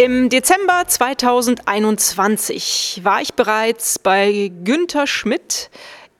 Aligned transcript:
Im 0.00 0.28
Dezember 0.28 0.84
2021 0.86 3.00
war 3.02 3.20
ich 3.20 3.34
bereits 3.34 3.98
bei 3.98 4.52
Günther 4.62 5.08
Schmidt 5.08 5.70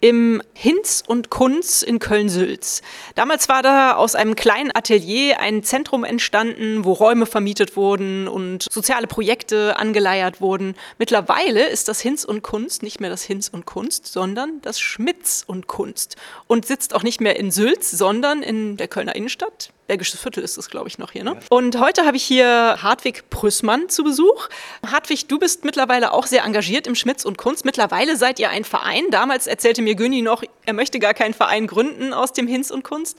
im 0.00 0.42
Hinz 0.52 1.04
und 1.06 1.30
Kunz 1.30 1.82
in 1.82 2.00
Köln-Sülz. 2.00 2.82
Damals 3.14 3.48
war 3.48 3.62
da 3.62 3.94
aus 3.94 4.16
einem 4.16 4.34
kleinen 4.34 4.74
Atelier 4.74 5.38
ein 5.38 5.62
Zentrum 5.62 6.02
entstanden, 6.02 6.84
wo 6.84 6.92
Räume 6.92 7.24
vermietet 7.24 7.76
wurden 7.76 8.26
und 8.26 8.66
soziale 8.68 9.06
Projekte 9.06 9.78
angeleiert 9.78 10.40
wurden. 10.40 10.74
Mittlerweile 10.98 11.68
ist 11.68 11.86
das 11.86 12.00
Hinz 12.00 12.24
und 12.24 12.42
Kunst 12.42 12.82
nicht 12.82 12.98
mehr 12.98 13.10
das 13.10 13.22
Hinz 13.22 13.46
und 13.46 13.64
Kunst, 13.64 14.08
sondern 14.08 14.60
das 14.60 14.80
Schmitz 14.80 15.44
und 15.46 15.68
Kunst 15.68 16.16
und 16.48 16.66
sitzt 16.66 16.96
auch 16.96 17.04
nicht 17.04 17.20
mehr 17.20 17.36
in 17.36 17.52
Sülz, 17.52 17.92
sondern 17.92 18.42
in 18.42 18.76
der 18.76 18.88
Kölner 18.88 19.14
Innenstadt 19.14 19.70
Bergisches 19.88 20.20
Viertel 20.20 20.44
ist 20.44 20.58
es, 20.58 20.68
glaube 20.68 20.86
ich, 20.86 20.98
noch 20.98 21.12
hier. 21.12 21.24
Ne? 21.24 21.38
Und 21.48 21.80
heute 21.80 22.04
habe 22.04 22.18
ich 22.18 22.22
hier 22.22 22.76
Hartwig 22.82 23.30
Prüßmann 23.30 23.88
zu 23.88 24.04
Besuch. 24.04 24.48
Hartwig, 24.86 25.28
du 25.28 25.38
bist 25.38 25.64
mittlerweile 25.64 26.12
auch 26.12 26.26
sehr 26.26 26.44
engagiert 26.44 26.86
im 26.86 26.94
Schmitz 26.94 27.24
und 27.24 27.38
Kunst. 27.38 27.64
Mittlerweile 27.64 28.18
seid 28.18 28.38
ihr 28.38 28.50
ein 28.50 28.64
Verein. 28.64 29.04
Damals 29.10 29.46
erzählte 29.46 29.80
mir 29.80 29.94
Günni 29.94 30.20
noch, 30.20 30.42
er 30.66 30.74
möchte 30.74 30.98
gar 30.98 31.14
keinen 31.14 31.32
Verein 31.32 31.66
gründen 31.66 32.12
aus 32.12 32.34
dem 32.34 32.46
Hinz 32.46 32.70
und 32.70 32.84
Kunst. 32.84 33.16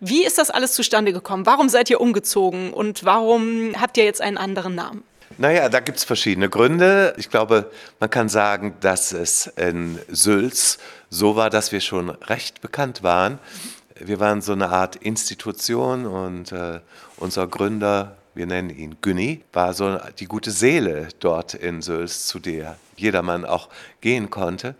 Wie 0.00 0.24
ist 0.24 0.38
das 0.38 0.50
alles 0.50 0.72
zustande 0.72 1.12
gekommen? 1.12 1.46
Warum 1.46 1.68
seid 1.68 1.88
ihr 1.88 2.00
umgezogen 2.00 2.72
und 2.72 3.04
warum 3.04 3.80
habt 3.80 3.96
ihr 3.96 4.04
jetzt 4.04 4.20
einen 4.20 4.38
anderen 4.38 4.74
Namen? 4.74 5.04
Naja, 5.36 5.68
da 5.68 5.78
gibt 5.78 5.98
es 5.98 6.04
verschiedene 6.04 6.48
Gründe. 6.48 7.14
Ich 7.16 7.30
glaube, 7.30 7.70
man 8.00 8.10
kann 8.10 8.28
sagen, 8.28 8.74
dass 8.80 9.12
es 9.12 9.46
in 9.46 10.00
Sülz 10.08 10.78
so 11.10 11.36
war, 11.36 11.48
dass 11.48 11.70
wir 11.70 11.80
schon 11.80 12.10
recht 12.10 12.60
bekannt 12.60 13.04
waren 13.04 13.38
wir 14.00 14.20
waren 14.20 14.40
so 14.40 14.52
eine 14.52 14.70
Art 14.70 14.96
Institution 14.96 16.06
und 16.06 16.52
äh, 16.52 16.80
unser 17.16 17.46
Gründer, 17.46 18.16
wir 18.34 18.46
nennen 18.46 18.70
ihn 18.70 18.96
Günni, 19.02 19.42
war 19.52 19.74
so 19.74 19.98
die 20.18 20.26
gute 20.26 20.50
Seele 20.50 21.08
dort 21.20 21.54
in 21.54 21.82
Sülz, 21.82 22.26
zu 22.26 22.38
der 22.38 22.76
jedermann 22.96 23.44
auch 23.44 23.68
gehen 24.00 24.30
konnte. 24.30 24.74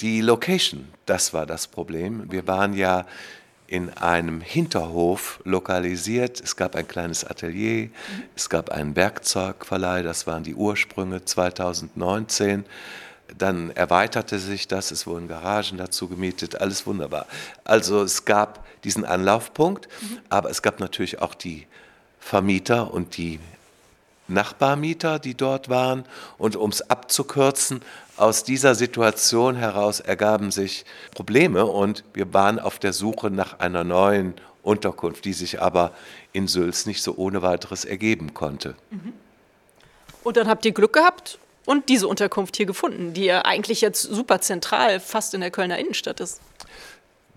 Die 0.00 0.20
Location, 0.20 0.88
das 1.06 1.32
war 1.32 1.46
das 1.46 1.66
Problem. 1.66 2.30
Wir 2.30 2.46
waren 2.46 2.74
ja 2.74 3.06
in 3.66 3.90
einem 3.96 4.40
Hinterhof 4.40 5.40
lokalisiert. 5.44 6.40
Es 6.40 6.56
gab 6.56 6.76
ein 6.76 6.86
kleines 6.86 7.24
Atelier, 7.24 7.90
es 8.36 8.48
gab 8.48 8.70
einen 8.70 8.94
Werkzeugverleih, 8.94 10.02
das 10.02 10.26
waren 10.26 10.44
die 10.44 10.54
Ursprünge 10.54 11.24
2019. 11.24 12.64
Dann 13.36 13.70
erweiterte 13.70 14.38
sich 14.38 14.68
das, 14.68 14.90
es 14.90 15.06
wurden 15.06 15.28
Garagen 15.28 15.78
dazu 15.78 16.08
gemietet, 16.08 16.60
alles 16.60 16.86
wunderbar. 16.86 17.26
Also 17.64 18.02
es 18.02 18.24
gab 18.24 18.64
diesen 18.84 19.04
Anlaufpunkt, 19.04 19.88
mhm. 20.00 20.18
aber 20.28 20.50
es 20.50 20.62
gab 20.62 20.80
natürlich 20.80 21.20
auch 21.20 21.34
die 21.34 21.66
Vermieter 22.20 22.92
und 22.92 23.16
die 23.16 23.40
Nachbarmieter, 24.28 25.18
die 25.18 25.34
dort 25.34 25.68
waren. 25.68 26.04
Und 26.38 26.56
um 26.56 26.70
es 26.70 26.88
abzukürzen, 26.88 27.82
aus 28.16 28.44
dieser 28.44 28.74
Situation 28.74 29.56
heraus 29.56 30.00
ergaben 30.00 30.50
sich 30.50 30.84
Probleme 31.14 31.66
und 31.66 32.04
wir 32.14 32.32
waren 32.32 32.58
auf 32.58 32.78
der 32.78 32.92
Suche 32.92 33.30
nach 33.30 33.58
einer 33.60 33.84
neuen 33.84 34.34
Unterkunft, 34.62 35.24
die 35.24 35.32
sich 35.32 35.62
aber 35.62 35.92
in 36.32 36.48
Sülz 36.48 36.86
nicht 36.86 37.02
so 37.02 37.14
ohne 37.16 37.42
weiteres 37.42 37.84
ergeben 37.84 38.34
konnte. 38.34 38.74
Mhm. 38.90 39.12
Und 40.24 40.36
dann 40.36 40.48
habt 40.48 40.64
ihr 40.64 40.72
Glück 40.72 40.94
gehabt 40.94 41.38
und 41.66 41.90
diese 41.90 42.08
Unterkunft 42.08 42.56
hier 42.56 42.64
gefunden, 42.64 43.12
die 43.12 43.26
ja 43.26 43.44
eigentlich 43.44 43.82
jetzt 43.82 44.02
super 44.02 44.40
zentral 44.40 45.00
fast 45.00 45.34
in 45.34 45.42
der 45.42 45.50
Kölner 45.50 45.78
Innenstadt 45.78 46.20
ist. 46.20 46.40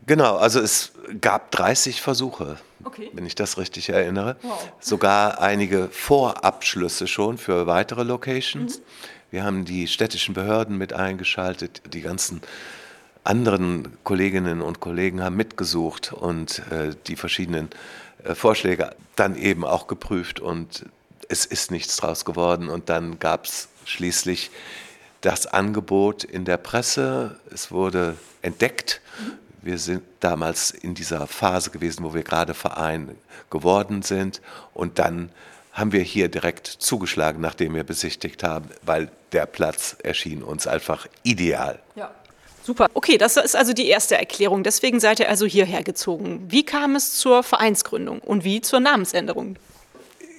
Genau, 0.06 0.38
also 0.38 0.60
es 0.60 0.94
gab 1.20 1.52
30 1.52 2.02
Versuche, 2.02 2.58
okay. 2.84 3.10
wenn 3.14 3.26
ich 3.26 3.36
das 3.36 3.58
richtig 3.58 3.90
erinnere. 3.90 4.38
Wow. 4.42 4.72
Sogar 4.80 5.42
einige 5.42 5.90
Vorabschlüsse 5.92 7.08
schon 7.08 7.38
für 7.38 7.68
weitere 7.68 8.04
Locations. 8.04 8.80
Mhm. 8.80 8.84
Wir 9.32 9.44
haben 9.44 9.66
die 9.66 9.88
städtischen 9.88 10.34
Behörden 10.34 10.78
mit 10.78 10.94
eingeschaltet, 10.94 11.82
die 11.94 12.02
ganzen 12.02 12.42
anderen 13.24 13.98
Kolleginnen 14.04 14.62
und 14.62 14.80
Kollegen 14.80 15.22
haben 15.22 15.36
mitgesucht 15.36 16.14
und 16.14 16.64
äh, 16.72 16.96
die 17.06 17.16
verschiedenen 17.16 17.70
äh, 18.24 18.34
Vorschläge 18.34 18.96
dann 19.16 19.36
eben 19.36 19.66
auch 19.66 19.88
geprüft 19.88 20.40
und 20.40 20.86
es 21.28 21.46
ist 21.46 21.70
nichts 21.70 21.98
draus 21.98 22.26
geworden 22.26 22.70
und 22.70 22.90
dann 22.90 23.20
gab 23.20 23.46
es 23.46 23.68
schließlich 23.90 24.52
das 25.22 25.48
Angebot 25.48 26.24
in 26.24 26.46
der 26.46 26.58
Presse. 26.58 27.40
Es 27.54 27.72
wurde 27.72 28.16
entdeckt. 28.42 29.02
Wir 29.62 29.78
sind 29.78 30.04
damals 30.22 30.72
in 30.72 30.96
dieser 30.96 31.28
Phase 31.28 31.72
gewesen, 31.72 32.04
wo 32.04 32.14
wir 32.14 32.24
gerade 32.24 32.54
Verein 32.54 33.18
geworden 33.50 34.02
sind. 34.02 34.42
Und 34.74 35.00
dann 35.00 35.30
haben 35.74 35.92
wir 35.92 36.02
hier 36.02 36.30
direkt 36.30 36.68
zugeschlagen, 36.68 37.42
nachdem 37.42 37.76
wir 37.76 37.84
besichtigt 37.84 38.44
haben, 38.44 38.70
weil 38.82 39.12
der 39.32 39.46
Platz 39.46 39.98
erschien 40.04 40.44
uns 40.44 40.68
einfach 40.68 41.08
ideal. 41.24 41.80
Ja. 41.96 42.12
Super. 42.62 42.88
Okay, 42.94 43.18
das 43.18 43.36
ist 43.38 43.56
also 43.56 43.74
die 43.74 43.88
erste 43.88 44.16
Erklärung. 44.18 44.64
Deswegen 44.64 45.00
seid 45.00 45.20
ihr 45.20 45.30
also 45.30 45.46
hierher 45.46 45.82
gezogen. 45.82 46.46
Wie 46.50 46.64
kam 46.64 46.96
es 46.96 47.14
zur 47.14 47.42
Vereinsgründung 47.42 48.20
und 48.20 48.44
wie 48.44 48.62
zur 48.62 48.80
Namensänderung? 48.80 49.56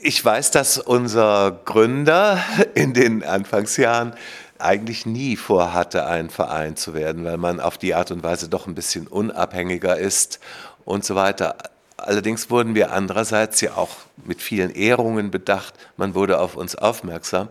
Ich 0.03 0.25
weiß, 0.25 0.51
dass 0.51 0.79
unser 0.79 1.61
Gründer 1.67 2.43
in 2.73 2.95
den 2.95 3.23
Anfangsjahren 3.23 4.15
eigentlich 4.59 5.05
nie 5.05 5.37
vorhatte, 5.37 6.07
ein 6.07 6.31
Verein 6.31 6.75
zu 6.77 6.95
werden, 6.95 7.27
weil 7.27 7.37
man 7.37 7.61
auf 7.61 7.77
die 7.77 7.95
Art 7.95 8.11
und 8.11 8.23
Weise 8.23 8.49
doch 8.49 8.67
ein 8.67 8.75
bisschen 8.75 9.07
unabhängiger 9.07 9.99
ist 9.99 10.41
und 10.87 11.05
so 11.05 11.17
weiter. 11.17 11.57
Allerdings 11.99 12.49
wurden 12.49 12.75
wir 12.75 12.93
andererseits 12.93 13.61
ja 13.61 13.75
auch 13.75 13.91
mit 14.25 14.41
vielen 14.41 14.71
Ehrungen 14.71 15.31
bedacht. 15.31 15.75
Man 15.99 16.15
wurde 16.15 16.41
auf 16.41 16.57
uns 16.57 16.77
aufmerksam. 16.77 17.49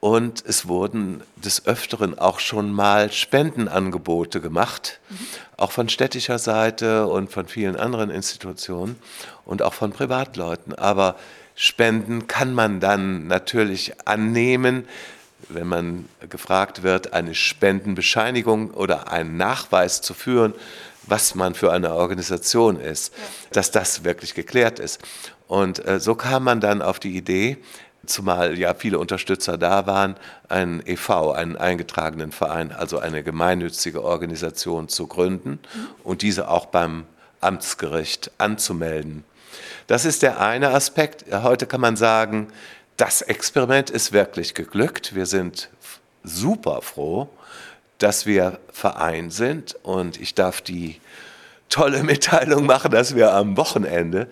Und 0.00 0.42
es 0.46 0.68
wurden 0.68 1.22
des 1.36 1.66
Öfteren 1.66 2.18
auch 2.18 2.38
schon 2.40 2.72
mal 2.72 3.12
Spendenangebote 3.12 4.40
gemacht, 4.40 5.00
auch 5.58 5.72
von 5.72 5.90
städtischer 5.90 6.38
Seite 6.38 7.06
und 7.06 7.30
von 7.30 7.48
vielen 7.48 7.76
anderen 7.76 8.08
Institutionen 8.08 8.96
und 9.44 9.60
auch 9.60 9.74
von 9.74 9.92
Privatleuten. 9.92 10.74
Aber 10.74 11.16
Spenden 11.56 12.26
kann 12.26 12.54
man 12.54 12.80
dann 12.80 13.26
natürlich 13.26 13.94
annehmen, 14.06 14.86
wenn 15.48 15.66
man 15.66 16.08
gefragt 16.28 16.82
wird, 16.82 17.12
eine 17.12 17.34
Spendenbescheinigung 17.34 18.70
oder 18.72 19.10
einen 19.10 19.36
Nachweis 19.36 20.02
zu 20.02 20.12
führen, 20.12 20.54
was 21.06 21.34
man 21.34 21.54
für 21.54 21.72
eine 21.72 21.94
Organisation 21.94 22.78
ist, 22.78 23.14
dass 23.52 23.70
das 23.70 24.04
wirklich 24.04 24.34
geklärt 24.34 24.78
ist. 24.78 25.00
Und 25.48 25.84
äh, 25.86 25.98
so 25.98 26.14
kam 26.14 26.44
man 26.44 26.60
dann 26.60 26.82
auf 26.82 26.98
die 26.98 27.16
Idee, 27.16 27.58
zumal 28.04 28.58
ja 28.58 28.74
viele 28.74 28.98
Unterstützer 28.98 29.56
da 29.56 29.86
waren, 29.86 30.16
einen 30.48 30.82
EV, 30.86 31.32
einen 31.32 31.56
eingetragenen 31.56 32.32
Verein, 32.32 32.72
also 32.72 32.98
eine 32.98 33.22
gemeinnützige 33.22 34.02
Organisation 34.04 34.88
zu 34.88 35.06
gründen 35.06 35.50
mhm. 35.50 35.88
und 36.04 36.22
diese 36.22 36.48
auch 36.48 36.66
beim 36.66 37.04
Amtsgericht 37.40 38.30
anzumelden. 38.38 39.24
Das 39.86 40.04
ist 40.04 40.22
der 40.22 40.40
eine 40.40 40.70
Aspekt. 40.70 41.24
Heute 41.32 41.66
kann 41.66 41.80
man 41.80 41.96
sagen, 41.96 42.48
das 42.96 43.22
Experiment 43.22 43.90
ist 43.90 44.12
wirklich 44.12 44.54
geglückt. 44.54 45.14
Wir 45.14 45.26
sind 45.26 45.68
super 46.22 46.82
froh, 46.82 47.28
dass 47.98 48.26
wir 48.26 48.58
Verein 48.72 49.30
sind 49.30 49.76
und 49.82 50.20
ich 50.20 50.34
darf 50.34 50.60
die 50.60 51.00
tolle 51.68 52.02
Mitteilung 52.02 52.66
machen, 52.66 52.90
dass 52.90 53.14
wir 53.14 53.32
am 53.32 53.56
Wochenende 53.56 54.28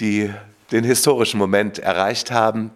die, 0.00 0.32
den 0.70 0.84
historischen 0.84 1.38
Moment 1.38 1.78
erreicht 1.78 2.30
haben 2.30 2.70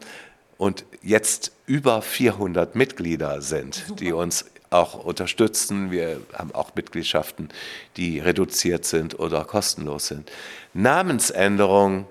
und 0.58 0.84
jetzt 1.02 1.52
über 1.66 2.02
400 2.02 2.74
Mitglieder 2.74 3.40
sind, 3.42 3.74
super. 3.74 3.94
die 3.96 4.12
uns 4.12 4.44
auch 4.72 4.94
unterstützen. 5.04 5.90
Wir 5.90 6.20
haben 6.32 6.54
auch 6.54 6.74
Mitgliedschaften, 6.74 7.48
die 7.96 8.18
reduziert 8.18 8.84
sind 8.84 9.18
oder 9.18 9.44
kostenlos 9.44 10.08
sind. 10.08 10.30
Namensänderung, 10.74 12.06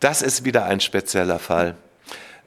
das 0.00 0.22
ist 0.22 0.44
wieder 0.44 0.66
ein 0.66 0.80
spezieller 0.80 1.38
Fall. 1.38 1.76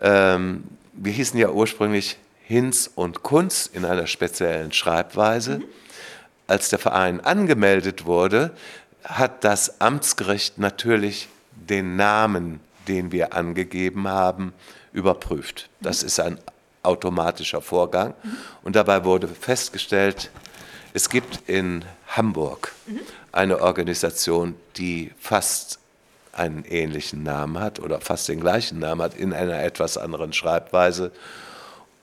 Ähm, 0.01 0.63
wir 0.93 1.11
hießen 1.11 1.39
ja 1.39 1.49
ursprünglich 1.49 2.17
Hinz 2.43 2.89
und 2.93 3.23
Kunz 3.23 3.69
in 3.71 3.85
einer 3.85 4.07
speziellen 4.07 4.71
Schreibweise. 4.71 5.59
Mhm. 5.59 5.65
Als 6.47 6.69
der 6.69 6.79
Verein 6.79 7.19
angemeldet 7.19 8.05
wurde, 8.05 8.51
hat 9.03 9.43
das 9.43 9.81
Amtsgericht 9.81 10.57
natürlich 10.57 11.27
den 11.51 11.95
Namen, 11.95 12.59
den 12.87 13.11
wir 13.11 13.33
angegeben 13.33 14.07
haben, 14.07 14.53
überprüft. 14.93 15.69
Das 15.79 16.01
ist 16.01 16.19
ein 16.19 16.39
automatischer 16.83 17.61
Vorgang. 17.61 18.13
Mhm. 18.23 18.37
Und 18.63 18.75
dabei 18.75 19.03
wurde 19.03 19.27
festgestellt, 19.27 20.31
es 20.93 21.09
gibt 21.09 21.47
in 21.47 21.85
Hamburg 22.07 22.73
mhm. 22.87 22.99
eine 23.31 23.61
Organisation, 23.61 24.55
die 24.77 25.11
fast 25.19 25.79
einen 26.33 26.63
ähnlichen 26.65 27.23
Namen 27.23 27.59
hat 27.59 27.79
oder 27.79 28.01
fast 28.01 28.27
den 28.29 28.39
gleichen 28.39 28.79
Namen 28.79 29.01
hat, 29.01 29.15
in 29.15 29.33
einer 29.33 29.61
etwas 29.61 29.97
anderen 29.97 30.33
Schreibweise. 30.33 31.11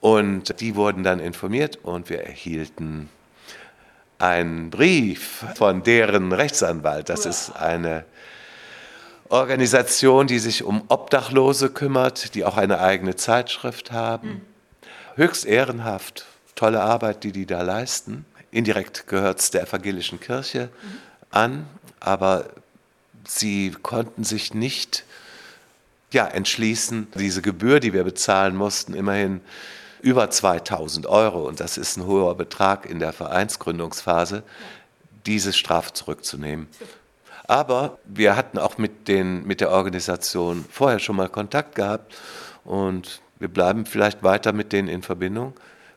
Und 0.00 0.60
die 0.60 0.76
wurden 0.76 1.02
dann 1.02 1.20
informiert 1.20 1.78
und 1.82 2.10
wir 2.10 2.22
erhielten 2.22 3.08
einen 4.18 4.70
Brief 4.70 5.44
von 5.56 5.82
deren 5.82 6.32
Rechtsanwalt. 6.32 7.08
Das 7.08 7.26
ist 7.26 7.50
eine 7.56 8.04
Organisation, 9.28 10.26
die 10.26 10.38
sich 10.38 10.62
um 10.62 10.84
Obdachlose 10.88 11.70
kümmert, 11.70 12.34
die 12.34 12.44
auch 12.44 12.56
eine 12.56 12.80
eigene 12.80 13.16
Zeitschrift 13.16 13.92
haben. 13.92 14.28
Mhm. 14.28 14.55
Höchst 15.16 15.46
ehrenhaft, 15.46 16.26
tolle 16.54 16.82
Arbeit, 16.82 17.24
die 17.24 17.32
die 17.32 17.46
da 17.46 17.62
leisten. 17.62 18.26
Indirekt 18.50 19.06
gehört 19.06 19.40
es 19.40 19.50
der 19.50 19.62
evangelischen 19.62 20.20
Kirche 20.20 20.68
mhm. 20.68 20.98
an, 21.30 21.66
aber 22.00 22.46
sie 23.26 23.74
konnten 23.82 24.24
sich 24.24 24.52
nicht 24.52 25.04
ja, 26.12 26.26
entschließen, 26.26 27.08
diese 27.14 27.42
Gebühr, 27.42 27.80
die 27.80 27.92
wir 27.92 28.04
bezahlen 28.04 28.56
mussten, 28.56 28.94
immerhin 28.94 29.40
über 30.02 30.30
2000 30.30 31.06
Euro, 31.06 31.48
und 31.48 31.60
das 31.60 31.78
ist 31.78 31.96
ein 31.96 32.06
hoher 32.06 32.36
Betrag 32.36 32.86
in 32.86 32.98
der 32.98 33.12
Vereinsgründungsphase, 33.12 34.42
diese 35.24 35.52
Strafe 35.52 35.94
zurückzunehmen. 35.94 36.68
Aber 37.48 37.98
wir 38.04 38.36
hatten 38.36 38.58
auch 38.58 38.78
mit, 38.78 39.08
den, 39.08 39.46
mit 39.46 39.60
der 39.60 39.70
Organisation 39.70 40.64
vorher 40.70 40.98
schon 40.98 41.16
mal 41.16 41.28
Kontakt 41.28 41.74
gehabt 41.74 42.14
und 42.64 43.20
wir 43.38 43.48
bleiben 43.48 43.86
vielleicht 43.86 44.22
weiter 44.22 44.52
mit 44.52 44.72
denen 44.72 44.88
in 44.88 45.02
Verbindung. 45.02 45.54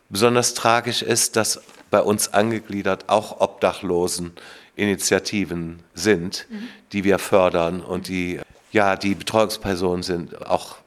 Besonders 0.09 0.53
tragisch 0.53 1.01
ist, 1.01 1.35
dass 1.35 1.61
bei 1.91 2.01
uns 2.01 2.33
angegliedert 2.33 3.05
auch 3.07 3.39
Obdachlosen 3.41 4.33
Initiativen 4.75 5.79
sind, 5.93 6.47
mhm. 6.49 6.69
die 6.93 7.03
wir 7.03 7.19
fördern 7.19 7.81
und 7.81 8.07
die 8.07 8.39
ja 8.71 8.95
die 8.95 9.15
Betreuungspersonen 9.15 10.03
sind, 10.03 10.45
auch 10.47 10.77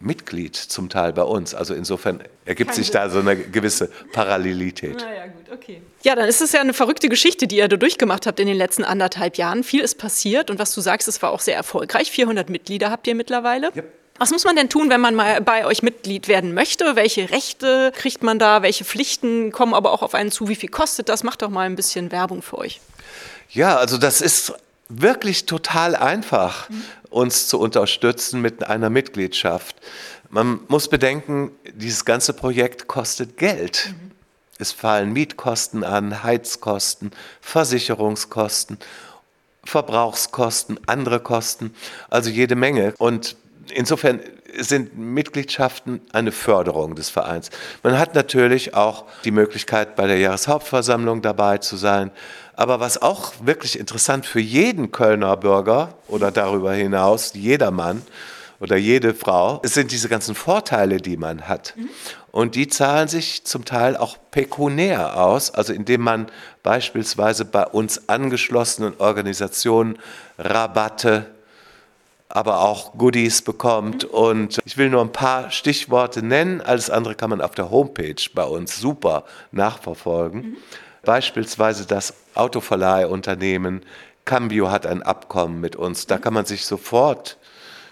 Mitglied 0.00 0.54
zum 0.54 0.88
Teil 0.88 1.12
bei 1.12 1.22
uns. 1.22 1.54
Also 1.54 1.74
insofern 1.74 2.20
ergibt 2.44 2.70
Kein 2.70 2.76
sich 2.76 2.86
Sinn. 2.86 2.94
da 2.94 3.10
so 3.10 3.18
eine 3.18 3.36
gewisse 3.36 3.90
Parallelität. 4.12 4.96
Naja, 4.96 5.26
gut, 5.26 5.50
okay. 5.52 5.82
Ja, 6.02 6.14
dann 6.14 6.28
ist 6.28 6.40
es 6.40 6.52
ja 6.52 6.60
eine 6.60 6.72
verrückte 6.72 7.08
Geschichte, 7.08 7.48
die 7.48 7.56
ihr 7.56 7.68
da 7.68 7.76
durchgemacht 7.76 8.26
habt 8.26 8.38
in 8.38 8.46
den 8.46 8.56
letzten 8.56 8.84
anderthalb 8.84 9.36
Jahren. 9.38 9.64
Viel 9.64 9.80
ist 9.80 9.98
passiert 9.98 10.50
und 10.50 10.58
was 10.58 10.72
du 10.74 10.80
sagst, 10.80 11.08
es 11.08 11.20
war 11.20 11.30
auch 11.30 11.40
sehr 11.40 11.56
erfolgreich. 11.56 12.10
400 12.12 12.48
Mitglieder 12.48 12.90
habt 12.90 13.06
ihr 13.08 13.16
mittlerweile. 13.16 13.74
Yep. 13.74 13.92
Was 14.18 14.30
muss 14.30 14.44
man 14.44 14.56
denn 14.56 14.68
tun, 14.68 14.90
wenn 14.90 15.00
man 15.00 15.14
mal 15.14 15.40
bei 15.40 15.64
euch 15.64 15.82
Mitglied 15.82 16.26
werden 16.26 16.52
möchte? 16.52 16.96
Welche 16.96 17.30
Rechte 17.30 17.92
kriegt 17.94 18.24
man 18.24 18.40
da? 18.40 18.62
Welche 18.62 18.84
Pflichten 18.84 19.52
kommen 19.52 19.74
aber 19.74 19.92
auch 19.92 20.02
auf 20.02 20.14
einen 20.14 20.32
zu? 20.32 20.48
Wie 20.48 20.56
viel 20.56 20.68
kostet 20.68 21.08
das? 21.08 21.22
Macht 21.22 21.42
doch 21.42 21.50
mal 21.50 21.66
ein 21.66 21.76
bisschen 21.76 22.10
Werbung 22.10 22.42
für 22.42 22.58
euch. 22.58 22.80
Ja, 23.50 23.76
also 23.76 23.96
das 23.96 24.20
ist 24.20 24.52
wirklich 24.88 25.46
total 25.46 25.94
einfach, 25.94 26.68
mhm. 26.68 26.84
uns 27.10 27.46
zu 27.46 27.60
unterstützen 27.60 28.40
mit 28.40 28.66
einer 28.66 28.90
Mitgliedschaft. 28.90 29.76
Man 30.30 30.60
muss 30.68 30.88
bedenken, 30.88 31.52
dieses 31.74 32.04
ganze 32.04 32.32
Projekt 32.32 32.88
kostet 32.88 33.36
Geld. 33.36 33.90
Mhm. 33.90 34.10
Es 34.58 34.72
fallen 34.72 35.12
Mietkosten 35.12 35.84
an, 35.84 36.24
Heizkosten, 36.24 37.12
Versicherungskosten, 37.40 38.78
Verbrauchskosten, 39.64 40.80
andere 40.86 41.20
Kosten, 41.20 41.74
also 42.10 42.30
jede 42.30 42.56
Menge. 42.56 42.94
Und 42.98 43.36
insofern 43.72 44.20
sind 44.56 44.96
Mitgliedschaften 44.98 46.00
eine 46.12 46.32
Förderung 46.32 46.94
des 46.94 47.10
Vereins. 47.10 47.50
Man 47.82 47.98
hat 47.98 48.14
natürlich 48.14 48.74
auch 48.74 49.04
die 49.24 49.30
Möglichkeit, 49.30 49.96
bei 49.96 50.06
der 50.06 50.18
Jahreshauptversammlung 50.18 51.22
dabei 51.22 51.58
zu 51.58 51.76
sein. 51.76 52.10
Aber 52.54 52.80
was 52.80 53.00
auch 53.00 53.34
wirklich 53.40 53.78
interessant 53.78 54.26
für 54.26 54.40
jeden 54.40 54.90
Kölner 54.90 55.36
Bürger 55.36 55.94
oder 56.08 56.30
darüber 56.30 56.72
hinaus, 56.72 57.32
jedermann 57.34 58.02
oder 58.58 58.76
jede 58.76 59.14
Frau, 59.14 59.60
sind 59.64 59.92
diese 59.92 60.08
ganzen 60.08 60.34
Vorteile, 60.34 60.96
die 60.96 61.16
man 61.16 61.46
hat. 61.46 61.74
Und 62.32 62.54
die 62.56 62.68
zahlen 62.68 63.08
sich 63.08 63.44
zum 63.44 63.64
Teil 63.64 63.96
auch 63.96 64.16
pekunär 64.30 65.22
aus, 65.22 65.52
also 65.52 65.72
indem 65.72 66.02
man 66.02 66.26
beispielsweise 66.62 67.44
bei 67.44 67.64
uns 67.64 68.08
angeschlossenen 68.08 68.94
Organisationen 68.98 69.98
Rabatte, 70.38 71.26
aber 72.28 72.60
auch 72.60 72.92
Goodies 72.96 73.42
bekommt. 73.42 74.04
Mhm. 74.04 74.10
Und 74.10 74.58
ich 74.64 74.76
will 74.76 74.90
nur 74.90 75.00
ein 75.00 75.12
paar 75.12 75.50
Stichworte 75.50 76.22
nennen. 76.22 76.60
Alles 76.60 76.90
andere 76.90 77.14
kann 77.14 77.30
man 77.30 77.40
auf 77.40 77.54
der 77.54 77.70
Homepage 77.70 78.22
bei 78.34 78.44
uns 78.44 78.78
super 78.78 79.24
nachverfolgen. 79.52 80.40
Mhm. 80.42 80.56
Beispielsweise 81.02 81.86
das 81.86 82.14
Autoverleihunternehmen 82.34 83.82
Cambio 84.24 84.70
hat 84.70 84.84
ein 84.84 85.02
Abkommen 85.02 85.60
mit 85.60 85.74
uns. 85.74 86.06
Da 86.06 86.18
kann 86.18 86.34
man 86.34 86.44
sich 86.44 86.66
sofort, 86.66 87.38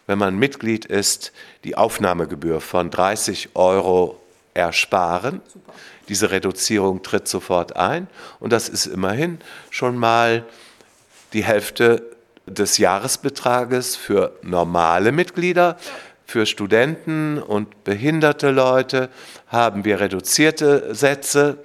wenn 0.07 0.19
man 0.19 0.39
Mitglied 0.39 0.85
ist, 0.85 1.33
die 1.65 1.77
Aufnahmegebühr 1.77 2.61
von 2.61 2.91
30 2.91 3.51
Euro 3.55 4.21
ersparen. 4.53 5.41
Super. 5.47 5.73
Diese 6.09 6.31
Reduzierung 6.31 7.03
tritt 7.03 7.27
sofort 7.27 7.77
ein 7.77 8.07
und 8.39 8.53
das 8.53 8.69
ist 8.69 8.87
immerhin 8.87 9.39
schon 9.71 9.97
mal 9.97 10.45
die 11.33 11.43
Hälfte 11.43 12.16
des 12.47 12.79
Jahresbetrages 12.79 13.97
für 13.97 14.33
normale 14.43 15.13
Mitglieder. 15.13 15.77
Für 16.25 16.47
Studenten 16.47 17.41
und 17.41 17.85
behinderte 17.85 18.51
Leute 18.51 19.11
haben 19.47 19.85
wir 19.85 20.01
reduzierte 20.01 20.95
Sätze 20.95 21.59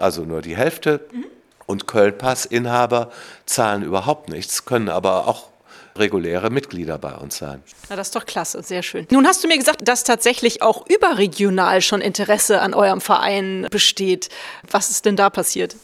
also 0.00 0.22
nur 0.22 0.42
die 0.42 0.56
Hälfte. 0.56 1.00
Mhm. 1.12 1.26
Und 1.66 1.86
Köln-Pass-Inhaber 1.86 3.12
zahlen 3.46 3.82
überhaupt 3.84 4.28
nichts, 4.28 4.64
können 4.64 4.88
aber 4.88 5.28
auch 5.28 5.50
reguläre 5.94 6.50
Mitglieder 6.50 6.98
bei 6.98 7.12
uns 7.12 7.36
sein. 7.36 7.62
Na, 7.88 7.96
das 7.96 8.08
ist 8.08 8.16
doch 8.16 8.26
klasse, 8.26 8.62
sehr 8.62 8.82
schön. 8.82 9.06
Nun 9.10 9.26
hast 9.26 9.44
du 9.44 9.48
mir 9.48 9.58
gesagt, 9.58 9.86
dass 9.86 10.02
tatsächlich 10.02 10.62
auch 10.62 10.86
überregional 10.88 11.80
schon 11.82 12.00
Interesse 12.00 12.60
an 12.60 12.74
eurem 12.74 13.00
Verein 13.00 13.68
besteht. 13.70 14.30
Was 14.68 14.90
ist 14.90 15.04
denn 15.04 15.16
da 15.16 15.30
passiert? 15.30 15.76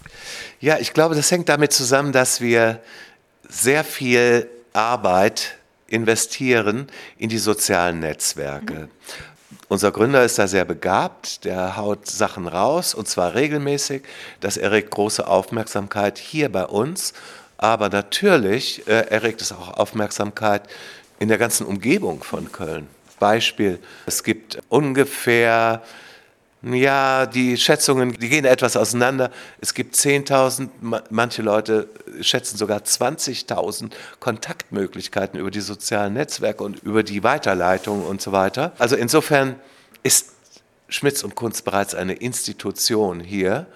Ja, 0.60 0.78
ich 0.78 0.92
glaube, 0.92 1.14
das 1.14 1.30
hängt 1.30 1.48
damit 1.48 1.72
zusammen, 1.72 2.12
dass 2.12 2.40
wir 2.40 2.80
sehr 3.48 3.84
viel 3.84 4.48
Arbeit 4.72 5.56
investieren 5.86 6.88
in 7.18 7.28
die 7.28 7.38
sozialen 7.38 8.00
Netzwerke. 8.00 8.74
Mhm. 8.74 8.88
Unser 9.68 9.90
Gründer 9.90 10.24
ist 10.24 10.38
da 10.38 10.46
sehr 10.46 10.64
begabt, 10.64 11.44
der 11.44 11.76
haut 11.76 12.06
Sachen 12.06 12.46
raus 12.46 12.94
und 12.94 13.08
zwar 13.08 13.34
regelmäßig. 13.34 14.02
Das 14.40 14.56
erregt 14.56 14.90
große 14.90 15.26
Aufmerksamkeit 15.26 16.18
hier 16.18 16.50
bei 16.50 16.66
uns, 16.66 17.14
aber 17.56 17.88
natürlich 17.88 18.86
äh, 18.86 19.08
erregt 19.08 19.40
es 19.40 19.50
auch 19.50 19.76
Aufmerksamkeit 19.76 20.62
in 21.18 21.28
der 21.28 21.38
ganzen 21.38 21.66
Umgebung 21.66 22.22
von 22.22 22.52
Köln. 22.52 22.86
Beispiel, 23.18 23.78
es 24.04 24.22
gibt 24.22 24.58
ungefähr 24.68 25.82
ja, 26.62 27.26
die 27.26 27.56
Schätzungen, 27.56 28.12
die 28.12 28.28
gehen 28.28 28.44
etwas 28.44 28.76
auseinander. 28.76 29.30
Es 29.60 29.74
gibt 29.74 29.94
10.000, 29.94 30.68
manche 31.10 31.42
Leute 31.42 31.88
schätzen 32.20 32.56
sogar 32.56 32.80
20.000 32.80 33.92
Kontaktmöglichkeiten 34.20 35.38
über 35.38 35.50
die 35.50 35.60
sozialen 35.60 36.14
Netzwerke 36.14 36.64
und 36.64 36.82
über 36.82 37.02
die 37.02 37.22
Weiterleitung 37.22 38.04
und 38.04 38.20
so 38.20 38.32
weiter. 38.32 38.72
Also 38.78 38.96
insofern 38.96 39.56
ist 40.02 40.32
Schmitz 40.88 41.22
und 41.22 41.34
Kunst 41.34 41.64
bereits 41.64 41.94
eine 41.94 42.14
Institution 42.14 43.20
hier. 43.20 43.66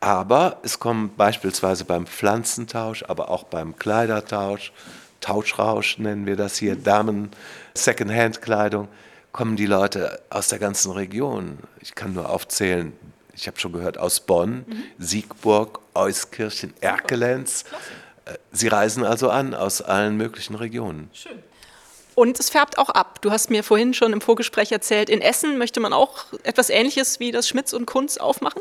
Aber 0.00 0.58
es 0.64 0.80
kommen 0.80 1.12
beispielsweise 1.16 1.84
beim 1.84 2.06
Pflanzentausch, 2.06 3.04
aber 3.06 3.30
auch 3.30 3.44
beim 3.44 3.76
Kleidertausch, 3.76 4.72
Tauschrausch 5.20 5.98
nennen 5.98 6.26
wir 6.26 6.34
das 6.34 6.56
hier, 6.56 6.74
Damen 6.74 7.30
Secondhand-Kleidung, 7.74 8.88
kommen 9.32 9.56
die 9.56 9.66
Leute 9.66 10.20
aus 10.30 10.48
der 10.48 10.58
ganzen 10.58 10.92
Region. 10.92 11.58
Ich 11.80 11.94
kann 11.94 12.12
nur 12.12 12.28
aufzählen, 12.28 12.92
ich 13.34 13.46
habe 13.46 13.58
schon 13.58 13.72
gehört, 13.72 13.98
aus 13.98 14.20
Bonn, 14.20 14.64
mhm. 14.66 14.84
Siegburg, 14.98 15.80
Euskirchen, 15.94 16.74
Erkelenz. 16.80 17.64
Äh, 18.24 18.34
sie 18.52 18.68
reisen 18.68 19.04
also 19.04 19.30
an 19.30 19.54
aus 19.54 19.80
allen 19.80 20.16
möglichen 20.16 20.54
Regionen. 20.54 21.10
Schön. 21.12 21.42
Und 22.14 22.38
es 22.38 22.50
färbt 22.50 22.76
auch 22.76 22.90
ab. 22.90 23.22
Du 23.22 23.30
hast 23.30 23.48
mir 23.48 23.64
vorhin 23.64 23.94
schon 23.94 24.12
im 24.12 24.20
Vorgespräch 24.20 24.70
erzählt, 24.70 25.08
in 25.08 25.22
Essen 25.22 25.56
möchte 25.56 25.80
man 25.80 25.94
auch 25.94 26.26
etwas 26.42 26.68
Ähnliches 26.68 27.20
wie 27.20 27.32
das 27.32 27.48
Schmitz 27.48 27.72
und 27.72 27.86
Kunz 27.86 28.18
aufmachen? 28.18 28.60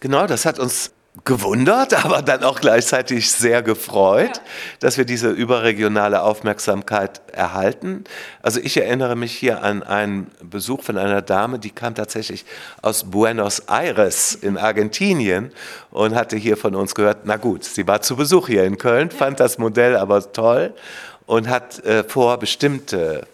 Genau, 0.00 0.26
das 0.26 0.44
hat 0.44 0.58
uns 0.58 0.90
gewundert, 1.24 2.04
aber 2.04 2.22
dann 2.22 2.44
auch 2.44 2.60
gleichzeitig 2.60 3.30
sehr 3.30 3.62
gefreut, 3.62 4.36
ja. 4.36 4.42
dass 4.80 4.98
wir 4.98 5.04
diese 5.04 5.30
überregionale 5.30 6.22
Aufmerksamkeit 6.22 7.20
erhalten. 7.32 8.04
Also 8.42 8.60
ich 8.60 8.76
erinnere 8.76 9.16
mich 9.16 9.32
hier 9.32 9.62
an 9.62 9.82
einen 9.82 10.30
Besuch 10.42 10.82
von 10.82 10.98
einer 10.98 11.22
Dame, 11.22 11.58
die 11.58 11.70
kam 11.70 11.94
tatsächlich 11.94 12.44
aus 12.82 13.10
Buenos 13.10 13.60
Aires 13.68 14.34
in 14.34 14.56
Argentinien 14.56 15.52
und 15.90 16.14
hatte 16.14 16.36
hier 16.36 16.56
von 16.56 16.74
uns 16.74 16.94
gehört, 16.94 17.18
na 17.24 17.36
gut, 17.36 17.64
sie 17.64 17.86
war 17.86 18.00
zu 18.02 18.16
Besuch 18.16 18.48
hier 18.48 18.64
in 18.64 18.78
Köln, 18.78 19.10
fand 19.10 19.40
das 19.40 19.58
Modell 19.58 19.96
aber 19.96 20.32
toll 20.32 20.74
und 21.26 21.48
hat 21.48 21.84
äh, 21.84 22.04
vor, 22.04 22.38
bestimmte 22.38 23.26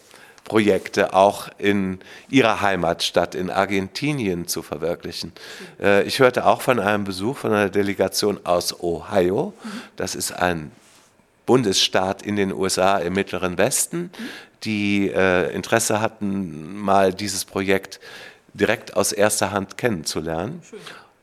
Projekte 0.45 1.15
auch 1.15 1.49
in 1.59 2.01
ihrer 2.29 2.61
Heimatstadt 2.61 3.35
in 3.35 3.51
Argentinien 3.51 4.47
zu 4.47 4.63
verwirklichen. 4.63 5.33
Äh, 5.81 6.05
ich 6.05 6.19
hörte 6.19 6.47
auch 6.47 6.61
von 6.61 6.79
einem 6.79 7.05
Besuch 7.05 7.39
von 7.39 7.53
einer 7.53 7.71
Delegation 7.71 8.41
aus 8.45 8.79
Ohio. 8.81 9.55
Das 9.97 10.15
ist 10.15 10.33
ein 10.33 10.71
Bundesstaat 11.47 12.23
in 12.23 12.37
den 12.37 12.53
USA 12.53 12.99
im 12.99 13.15
Mittleren 13.15 13.59
Westen, 13.59 14.11
die 14.65 15.11
äh, 15.11 15.53
Interesse 15.55 16.01
hatten, 16.01 16.77
mal 16.77 17.13
dieses 17.13 17.45
Projekt 17.45 18.01
direkt 18.53 18.97
aus 18.97 19.13
erster 19.13 19.51
Hand 19.51 19.77
kennenzulernen. 19.79 20.63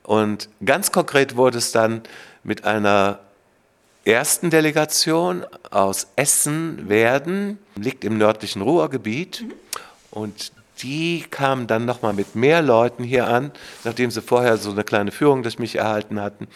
Und 0.03 0.49
ganz 0.65 0.91
konkret 0.91 1.35
wurde 1.35 1.59
es 1.59 1.71
dann 1.71 2.01
mit 2.43 2.65
einer 2.65 3.19
ersten 4.05 4.49
Delegation 4.49 5.45
aus 5.69 6.07
Essen 6.15 6.89
werden, 6.89 7.59
liegt 7.75 8.03
im 8.03 8.17
nördlichen 8.17 8.61
Ruhrgebiet. 8.61 9.41
Mhm. 9.41 9.53
Und 10.11 10.51
die 10.81 11.25
kamen 11.29 11.67
dann 11.67 11.85
nochmal 11.85 12.13
mit 12.13 12.35
mehr 12.35 12.61
Leuten 12.61 13.03
hier 13.03 13.27
an, 13.27 13.51
nachdem 13.83 14.11
sie 14.11 14.21
vorher 14.21 14.57
so 14.57 14.71
eine 14.71 14.83
kleine 14.83 15.11
Führung 15.11 15.43
durch 15.43 15.59
mich 15.59 15.75
erhalten 15.75 16.19
hatten. 16.19 16.47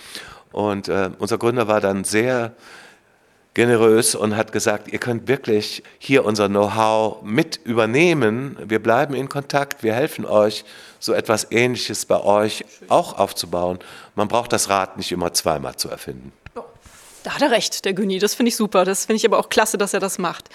Und 0.51 0.87
äh, 0.87 1.11
unser 1.19 1.37
Gründer 1.37 1.67
war 1.67 1.81
dann 1.81 2.03
sehr 2.03 2.53
generös 3.53 4.15
und 4.15 4.35
hat 4.35 4.51
gesagt, 4.51 4.91
ihr 4.91 4.99
könnt 4.99 5.27
wirklich 5.27 5.83
hier 5.97 6.25
unser 6.25 6.49
Know-how 6.49 7.21
mit 7.23 7.59
übernehmen. 7.63 8.57
Wir 8.65 8.81
bleiben 8.81 9.13
in 9.13 9.29
Kontakt, 9.29 9.81
wir 9.81 9.93
helfen 9.93 10.25
euch, 10.25 10.65
so 10.99 11.13
etwas 11.13 11.51
Ähnliches 11.51 12.05
bei 12.05 12.19
euch 12.21 12.65
auch 12.89 13.17
aufzubauen. 13.17 13.79
Man 14.15 14.27
braucht 14.27 14.51
das 14.51 14.69
Rad 14.69 14.97
nicht 14.97 15.11
immer 15.11 15.33
zweimal 15.33 15.75
zu 15.75 15.89
erfinden. 15.89 16.33
Da 17.25 17.33
hat 17.33 17.41
er 17.41 17.49
recht, 17.49 17.85
der 17.85 17.93
Günni. 17.93 18.19
Das 18.19 18.35
finde 18.35 18.49
ich 18.49 18.55
super. 18.55 18.85
Das 18.85 19.05
finde 19.07 19.17
ich 19.17 19.25
aber 19.25 19.39
auch 19.39 19.49
klasse, 19.49 19.79
dass 19.79 19.95
er 19.95 19.99
das 19.99 20.19
macht. 20.19 20.47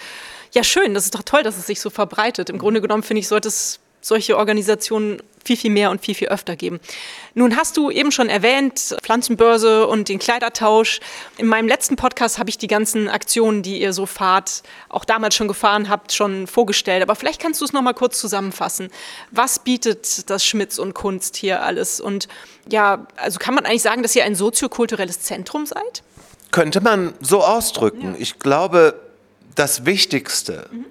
Ja, 0.53 0.63
schön. 0.63 0.93
Das 0.93 1.03
ist 1.03 1.13
doch 1.13 1.23
toll, 1.23 1.43
dass 1.43 1.57
es 1.57 1.67
sich 1.67 1.81
so 1.81 1.89
verbreitet. 1.89 2.49
Im 2.49 2.57
Grunde 2.57 2.79
genommen 2.79 3.03
finde 3.03 3.19
ich, 3.19 3.27
sollte 3.27 3.49
es 3.49 3.81
solche 3.99 4.37
Organisationen 4.37 5.21
viel, 5.43 5.57
viel 5.57 5.71
mehr 5.71 5.91
und 5.91 5.99
viel, 5.99 6.15
viel 6.15 6.29
öfter 6.29 6.55
geben. 6.55 6.79
Nun 7.33 7.57
hast 7.57 7.75
du 7.75 7.91
eben 7.91 8.13
schon 8.13 8.29
erwähnt, 8.29 8.95
Pflanzenbörse 9.03 9.85
und 9.85 10.07
den 10.07 10.17
Kleidertausch. 10.17 11.01
In 11.37 11.47
meinem 11.47 11.67
letzten 11.67 11.97
Podcast 11.97 12.39
habe 12.39 12.49
ich 12.49 12.57
die 12.57 12.67
ganzen 12.67 13.09
Aktionen, 13.09 13.63
die 13.63 13.81
ihr 13.81 13.91
so 13.91 14.05
fahrt, 14.05 14.63
auch 14.87 15.03
damals 15.03 15.35
schon 15.35 15.49
gefahren 15.49 15.89
habt, 15.89 16.13
schon 16.13 16.47
vorgestellt. 16.47 17.03
Aber 17.03 17.15
vielleicht 17.15 17.41
kannst 17.41 17.59
du 17.59 17.65
es 17.65 17.73
noch 17.73 17.81
mal 17.81 17.93
kurz 17.93 18.17
zusammenfassen. 18.17 18.89
Was 19.31 19.59
bietet 19.59 20.29
das 20.29 20.45
Schmitz 20.45 20.79
und 20.79 20.93
Kunst 20.93 21.35
hier 21.35 21.63
alles? 21.63 21.99
Und 21.99 22.29
ja, 22.69 23.07
also 23.17 23.39
kann 23.39 23.55
man 23.55 23.65
eigentlich 23.65 23.81
sagen, 23.81 24.03
dass 24.03 24.15
ihr 24.15 24.23
ein 24.23 24.35
soziokulturelles 24.35 25.19
Zentrum 25.19 25.65
seid? 25.65 26.01
Könnte 26.51 26.81
man 26.81 27.13
so 27.21 27.43
ausdrücken. 27.43 28.15
Ich 28.17 28.39
glaube, 28.39 28.99
das 29.55 29.85
wichtigste 29.85 30.67
mhm. 30.71 30.85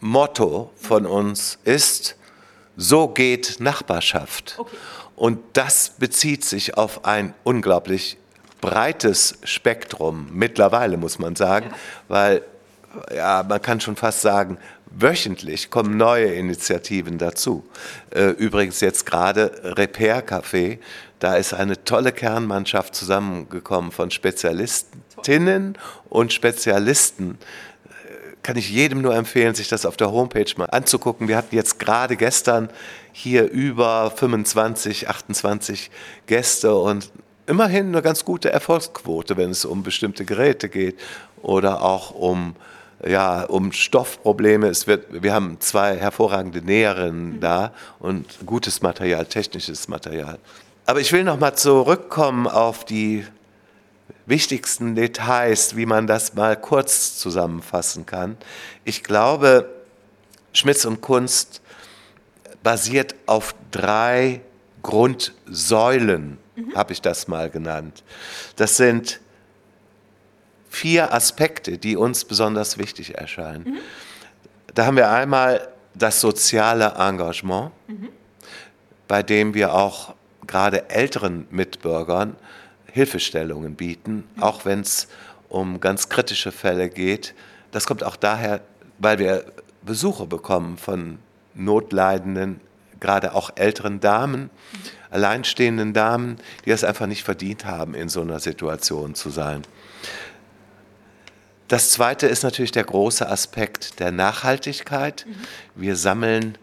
Motto 0.00 0.70
von 0.76 1.06
uns 1.06 1.58
ist, 1.64 2.16
so 2.76 3.08
geht 3.08 3.56
Nachbarschaft. 3.58 4.54
Okay. 4.58 4.76
Und 5.16 5.40
das 5.54 5.90
bezieht 5.98 6.44
sich 6.44 6.76
auf 6.76 7.04
ein 7.04 7.34
unglaublich 7.42 8.18
breites 8.60 9.38
Spektrum, 9.42 10.28
mittlerweile 10.32 10.96
muss 10.96 11.18
man 11.18 11.36
sagen, 11.36 11.70
ja. 11.70 11.76
weil 12.08 12.42
ja, 13.14 13.44
man 13.48 13.60
kann 13.60 13.80
schon 13.80 13.96
fast 13.96 14.22
sagen, 14.22 14.58
wöchentlich 14.86 15.70
kommen 15.70 15.96
neue 15.96 16.32
Initiativen 16.34 17.18
dazu. 17.18 17.64
Äh, 18.10 18.30
übrigens 18.30 18.80
jetzt 18.80 19.06
gerade 19.06 19.52
Repair 19.76 20.26
Café, 20.26 20.78
da 21.18 21.34
ist 21.34 21.54
eine 21.54 21.84
tolle 21.84 22.12
Kernmannschaft 22.12 22.94
zusammengekommen 22.94 23.92
von 23.92 24.10
Spezialistinnen 24.10 25.76
und 26.08 26.32
Spezialisten, 26.32 27.38
kann 28.42 28.56
ich 28.56 28.70
jedem 28.70 29.02
nur 29.02 29.14
empfehlen, 29.14 29.54
sich 29.54 29.68
das 29.68 29.84
auf 29.84 29.96
der 29.96 30.10
Homepage 30.10 30.50
mal 30.56 30.66
anzugucken. 30.66 31.28
Wir 31.28 31.36
hatten 31.36 31.54
jetzt 31.54 31.78
gerade 31.78 32.16
gestern 32.16 32.70
hier 33.12 33.50
über 33.50 34.10
25, 34.10 35.08
28 35.08 35.90
Gäste 36.26 36.74
und 36.74 37.10
immerhin 37.46 37.88
eine 37.88 38.00
ganz 38.00 38.24
gute 38.24 38.50
Erfolgsquote, 38.50 39.36
wenn 39.36 39.50
es 39.50 39.64
um 39.64 39.82
bestimmte 39.82 40.24
Geräte 40.24 40.68
geht 40.68 40.98
oder 41.42 41.82
auch 41.82 42.12
um 42.12 42.54
ja, 43.06 43.44
um 43.44 43.70
Stoffprobleme. 43.70 44.66
Es 44.66 44.86
wird, 44.86 45.22
wir 45.22 45.32
haben 45.32 45.60
zwei 45.60 45.96
hervorragende 45.96 46.62
Näherinnen 46.62 47.40
da 47.40 47.72
und 48.00 48.24
gutes 48.44 48.82
Material, 48.82 49.24
technisches 49.26 49.88
Material. 49.88 50.38
Aber 50.88 51.00
ich 51.02 51.12
will 51.12 51.22
noch 51.22 51.38
mal 51.38 51.54
zurückkommen 51.54 52.46
auf 52.46 52.86
die 52.86 53.22
wichtigsten 54.24 54.94
Details, 54.94 55.76
wie 55.76 55.84
man 55.84 56.06
das 56.06 56.32
mal 56.32 56.56
kurz 56.56 57.18
zusammenfassen 57.18 58.06
kann. 58.06 58.38
Ich 58.86 59.04
glaube, 59.04 59.68
Schmitz 60.54 60.86
und 60.86 61.02
Kunst 61.02 61.60
basiert 62.62 63.16
auf 63.26 63.54
drei 63.70 64.40
Grundsäulen, 64.82 66.38
mhm. 66.56 66.74
habe 66.74 66.94
ich 66.94 67.02
das 67.02 67.28
mal 67.28 67.50
genannt. 67.50 68.02
Das 68.56 68.78
sind 68.78 69.20
vier 70.70 71.12
Aspekte, 71.12 71.76
die 71.76 71.98
uns 71.98 72.24
besonders 72.24 72.78
wichtig 72.78 73.18
erscheinen. 73.18 73.72
Mhm. 73.72 73.78
Da 74.74 74.86
haben 74.86 74.96
wir 74.96 75.10
einmal 75.10 75.68
das 75.92 76.22
soziale 76.22 76.94
Engagement, 76.96 77.72
mhm. 77.88 78.08
bei 79.06 79.22
dem 79.22 79.52
wir 79.52 79.74
auch 79.74 80.14
gerade 80.48 80.90
älteren 80.90 81.46
Mitbürgern 81.50 82.34
Hilfestellungen 82.90 83.76
bieten, 83.76 84.24
auch 84.40 84.64
wenn 84.64 84.80
es 84.80 85.06
um 85.48 85.78
ganz 85.78 86.08
kritische 86.08 86.50
Fälle 86.50 86.88
geht. 86.88 87.34
Das 87.70 87.86
kommt 87.86 88.02
auch 88.02 88.16
daher, 88.16 88.60
weil 88.98 89.20
wir 89.20 89.44
Besuche 89.82 90.26
bekommen 90.26 90.76
von 90.76 91.18
notleidenden, 91.54 92.60
gerade 92.98 93.34
auch 93.34 93.50
älteren 93.54 94.00
Damen, 94.00 94.50
alleinstehenden 95.10 95.92
Damen, 95.92 96.38
die 96.64 96.70
es 96.70 96.82
einfach 96.82 97.06
nicht 97.06 97.22
verdient 97.22 97.64
haben, 97.64 97.94
in 97.94 98.08
so 98.08 98.20
einer 98.20 98.40
Situation 98.40 99.14
zu 99.14 99.30
sein. 99.30 99.62
Das 101.68 101.90
Zweite 101.90 102.26
ist 102.26 102.42
natürlich 102.42 102.72
der 102.72 102.84
große 102.84 103.28
Aspekt 103.28 104.00
der 104.00 104.10
Nachhaltigkeit. 104.10 105.26
Wir 105.74 105.96
sammeln 105.96 106.56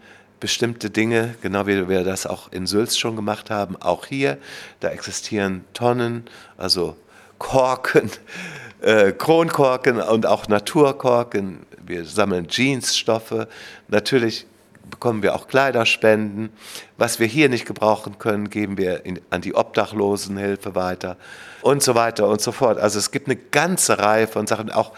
bestimmte 0.45 0.91
Dinge, 0.91 1.33
genau 1.41 1.65
wie 1.65 1.89
wir 1.89 2.03
das 2.03 2.27
auch 2.27 2.51
in 2.51 2.67
Sülz 2.67 2.97
schon 2.97 3.15
gemacht 3.15 3.49
haben, 3.49 3.75
auch 3.77 4.05
hier. 4.05 4.37
Da 4.79 4.89
existieren 4.89 5.65
Tonnen, 5.73 6.25
also 6.55 6.95
Korken, 7.39 8.11
äh, 8.81 9.11
Kronkorken 9.11 9.99
und 9.99 10.27
auch 10.27 10.47
Naturkorken. 10.47 11.65
Wir 11.83 12.05
sammeln 12.05 12.45
Jeansstoffe. 12.47 13.47
Natürlich 13.87 14.45
bekommen 14.87 15.23
wir 15.23 15.33
auch 15.33 15.47
Kleiderspenden. 15.47 16.51
Was 16.95 17.19
wir 17.19 17.25
hier 17.25 17.49
nicht 17.49 17.65
gebrauchen 17.65 18.19
können, 18.19 18.51
geben 18.51 18.77
wir 18.77 19.03
in, 19.03 19.21
an 19.31 19.41
die 19.41 19.55
Obdachlosenhilfe 19.55 20.75
weiter 20.75 21.17
und 21.63 21.81
so 21.81 21.95
weiter 21.95 22.27
und 22.27 22.39
so 22.39 22.51
fort. 22.51 22.77
Also 22.77 22.99
es 22.99 23.09
gibt 23.09 23.25
eine 23.25 23.35
ganze 23.35 23.97
Reihe 23.97 24.27
von 24.27 24.45
Sachen, 24.45 24.69
auch 24.69 24.91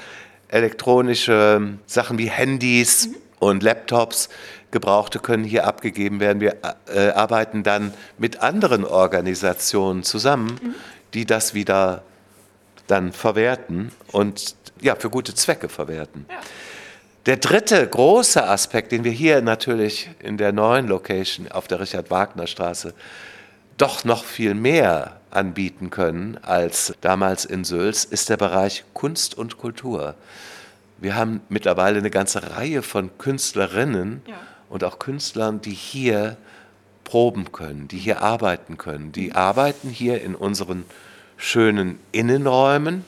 elektronische 0.50 1.77
Sachen 1.86 2.18
wie 2.18 2.30
Handys 2.30 3.08
mhm. 3.08 3.16
und 3.39 3.63
Laptops, 3.63 4.27
Gebrauchte 4.72 5.20
können 5.20 5.44
hier 5.44 5.66
abgegeben 5.66 6.20
werden. 6.20 6.42
Wir 6.42 6.58
äh, 6.88 7.10
arbeiten 7.10 7.64
dann 7.64 7.94
mit 8.18 8.42
anderen 8.42 8.84
Organisationen 8.84 10.04
zusammen, 10.04 10.60
mhm. 10.62 10.76
die 11.14 11.26
das 11.26 11.54
wieder 11.54 12.04
dann 12.88 13.14
verwerten 13.14 13.92
und 14.12 14.56
ja, 14.82 14.96
für 14.96 15.10
gute 15.10 15.34
Zwecke 15.34 15.70
verwerten. 15.70 16.26
Ja. 16.30 16.36
Der 17.26 17.38
dritte 17.38 17.86
große 17.86 18.46
Aspekt, 18.46 18.92
den 18.92 19.04
wir 19.04 19.12
hier 19.12 19.42
natürlich 19.42 20.10
in 20.20 20.38
der 20.38 20.54
neuen 20.54 20.88
Location 20.88 21.52
auf 21.52 21.68
der 21.68 21.80
Richard-Wagner-Straße 21.82 22.94
doch 23.78 24.06
noch 24.06 24.24
viel 24.24 24.54
mehr 24.54 25.18
anbieten 25.30 25.90
können 25.90 26.40
als 26.42 26.94
damals 27.02 27.44
in 27.44 27.64
Sülz, 27.64 28.06
ist 28.06 28.30
der 28.30 28.38
Bereich 28.38 28.86
Kunst 28.94 29.38
und 29.38 29.58
Kultur. 29.58 30.16
Wir 31.00 31.16
haben 31.16 31.42
mittlerweile 31.50 32.00
eine 32.00 32.10
ganze 32.10 32.56
Reihe 32.56 32.82
von 32.82 33.18
Künstlerinnen, 33.18 34.22
ja 34.26 34.36
und 34.70 34.84
auch 34.84 35.00
Künstlern, 35.00 35.62
die 35.62 35.74
hier 35.74 36.38
proben 37.04 37.52
können, 37.52 37.88
die 37.88 37.98
hier 37.98 38.22
arbeiten 38.22 38.78
können. 38.78 39.12
Die 39.12 39.34
arbeiten 39.34 39.90
hier 39.90 40.22
in 40.22 40.36
unseren 40.36 40.86
schönen 41.38 42.00
Innenräumen 42.12 43.06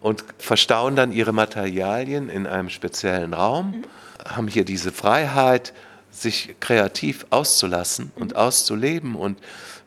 und 0.00 0.24
verstauen 0.38 0.96
dann 0.96 1.12
ihre 1.12 1.32
Materialien 1.32 2.28
in 2.28 2.46
einem 2.46 2.70
speziellen 2.70 3.34
Raum, 3.34 3.70
mhm. 3.70 3.84
haben 4.28 4.48
hier 4.48 4.64
diese 4.64 4.90
Freiheit, 4.90 5.72
sich 6.10 6.56
kreativ 6.58 7.26
auszulassen 7.30 8.10
und 8.16 8.34
auszuleben 8.34 9.14
und 9.14 9.38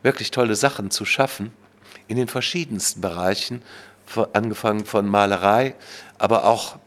wirklich 0.02 0.30
tolle 0.30 0.56
Sachen 0.56 0.90
zu 0.90 1.04
schaffen 1.04 1.52
in 2.08 2.16
den 2.16 2.28
verschiedensten 2.28 3.00
Bereichen, 3.00 3.62
angefangen 4.32 4.84
von 4.84 5.06
Malerei, 5.08 5.74
aber 6.18 6.44
auch 6.44 6.78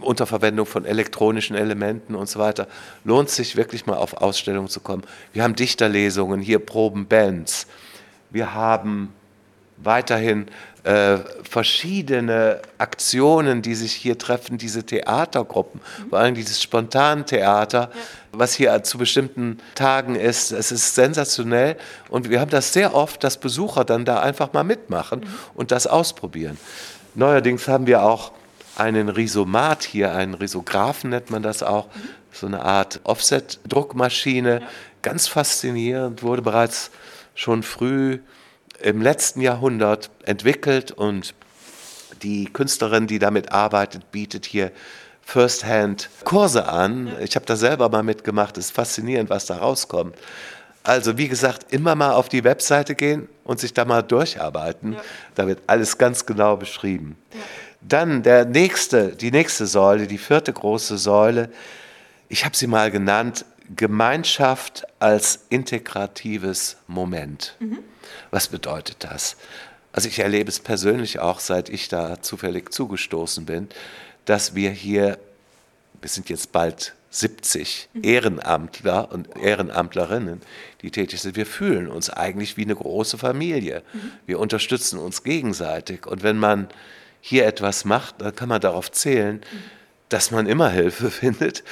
unter 0.00 0.26
Verwendung 0.26 0.66
von 0.66 0.84
elektronischen 0.84 1.56
Elementen 1.56 2.14
und 2.14 2.28
so 2.28 2.38
weiter, 2.38 2.66
lohnt 3.04 3.30
sich 3.30 3.56
wirklich 3.56 3.86
mal 3.86 3.96
auf 3.96 4.14
Ausstellungen 4.14 4.68
zu 4.68 4.80
kommen. 4.80 5.02
Wir 5.32 5.42
haben 5.42 5.54
Dichterlesungen, 5.54 6.40
hier 6.40 6.58
proben 6.58 7.06
Bands. 7.06 7.66
Wir 8.30 8.54
haben 8.54 9.12
weiterhin 9.76 10.46
äh, 10.84 11.18
verschiedene 11.42 12.60
Aktionen, 12.78 13.62
die 13.62 13.74
sich 13.74 13.92
hier 13.92 14.18
treffen, 14.18 14.58
diese 14.58 14.84
Theatergruppen, 14.84 15.80
mhm. 15.80 16.08
vor 16.08 16.18
allem 16.18 16.34
dieses 16.34 16.62
Spontantheater, 16.62 17.90
ja. 17.92 18.00
was 18.32 18.54
hier 18.54 18.82
zu 18.82 18.98
bestimmten 18.98 19.58
Tagen 19.74 20.14
ist. 20.14 20.52
Es 20.52 20.72
ist 20.72 20.94
sensationell 20.94 21.76
und 22.08 22.30
wir 22.30 22.40
haben 22.40 22.50
das 22.50 22.72
sehr 22.72 22.94
oft, 22.94 23.22
dass 23.22 23.38
Besucher 23.38 23.84
dann 23.84 24.04
da 24.04 24.20
einfach 24.20 24.52
mal 24.52 24.64
mitmachen 24.64 25.20
mhm. 25.20 25.26
und 25.54 25.70
das 25.70 25.86
ausprobieren. 25.86 26.58
Neuerdings 27.14 27.68
haben 27.68 27.86
wir 27.86 28.02
auch 28.02 28.32
einen 28.78 29.08
Rhizomat 29.08 29.82
hier, 29.82 30.14
einen 30.14 30.34
Rhisographen 30.34 31.10
nennt 31.10 31.30
man 31.30 31.42
das 31.42 31.62
auch, 31.62 31.88
so 32.32 32.46
eine 32.46 32.62
Art 32.62 33.00
Offset-Druckmaschine. 33.04 34.62
Ganz 35.02 35.26
faszinierend, 35.26 36.22
wurde 36.22 36.42
bereits 36.42 36.90
schon 37.34 37.62
früh 37.62 38.20
im 38.80 39.02
letzten 39.02 39.40
Jahrhundert 39.40 40.10
entwickelt 40.24 40.92
und 40.92 41.34
die 42.22 42.46
Künstlerin, 42.46 43.06
die 43.06 43.18
damit 43.18 43.52
arbeitet, 43.52 44.10
bietet 44.12 44.46
hier 44.46 44.72
Firsthand 45.22 46.08
Kurse 46.24 46.68
an. 46.68 47.12
Ich 47.20 47.36
habe 47.36 47.46
da 47.46 47.56
selber 47.56 47.88
mal 47.88 48.02
mitgemacht. 48.02 48.56
Es 48.56 48.66
ist 48.66 48.74
faszinierend, 48.74 49.30
was 49.30 49.46
da 49.46 49.58
rauskommt. 49.58 50.16
Also 50.82 51.18
wie 51.18 51.28
gesagt, 51.28 51.72
immer 51.72 51.94
mal 51.94 52.12
auf 52.12 52.28
die 52.28 52.44
Webseite 52.44 52.94
gehen 52.94 53.28
und 53.44 53.60
sich 53.60 53.74
da 53.74 53.84
mal 53.84 54.02
durcharbeiten. 54.02 54.94
Ja. 54.94 55.00
Da 55.34 55.46
wird 55.46 55.60
alles 55.66 55.98
ganz 55.98 56.24
genau 56.24 56.56
beschrieben. 56.56 57.16
Ja. 57.34 57.40
Dann 57.80 58.22
der 58.22 58.44
nächste, 58.44 59.14
die 59.14 59.30
nächste 59.30 59.66
Säule, 59.66 60.06
die 60.06 60.18
vierte 60.18 60.52
große 60.52 60.98
Säule. 60.98 61.50
Ich 62.28 62.44
habe 62.44 62.56
sie 62.56 62.66
mal 62.66 62.90
genannt 62.90 63.44
Gemeinschaft 63.76 64.84
als 64.98 65.46
integratives 65.50 66.78
Moment. 66.86 67.56
Mhm. 67.60 67.78
Was 68.30 68.48
bedeutet 68.48 69.04
das? 69.04 69.36
Also 69.92 70.08
ich 70.08 70.18
erlebe 70.18 70.48
es 70.48 70.60
persönlich 70.60 71.18
auch, 71.18 71.40
seit 71.40 71.68
ich 71.68 71.88
da 71.88 72.20
zufällig 72.22 72.72
zugestoßen 72.72 73.46
bin, 73.46 73.68
dass 74.24 74.54
wir 74.54 74.70
hier, 74.70 75.18
wir 76.00 76.08
sind 76.08 76.28
jetzt 76.28 76.52
bald 76.52 76.94
70 77.10 77.88
mhm. 77.92 78.04
Ehrenamtler 78.04 79.10
und 79.10 79.36
Ehrenamtlerinnen, 79.36 80.42
die 80.82 80.90
tätig 80.90 81.20
sind. 81.20 81.36
Wir 81.36 81.46
fühlen 81.46 81.88
uns 81.88 82.10
eigentlich 82.10 82.56
wie 82.56 82.64
eine 82.64 82.76
große 82.76 83.18
Familie. 83.18 83.82
Mhm. 83.92 84.12
Wir 84.26 84.38
unterstützen 84.38 84.98
uns 84.98 85.22
gegenseitig. 85.22 86.06
Und 86.06 86.22
wenn 86.22 86.38
man 86.38 86.68
hier 87.20 87.46
etwas 87.46 87.84
macht, 87.84 88.20
dann 88.20 88.34
kann 88.34 88.48
man 88.48 88.60
darauf 88.60 88.90
zählen, 88.90 89.42
dass 90.08 90.30
man 90.30 90.46
immer 90.46 90.70
Hilfe 90.70 91.10
findet 91.10 91.64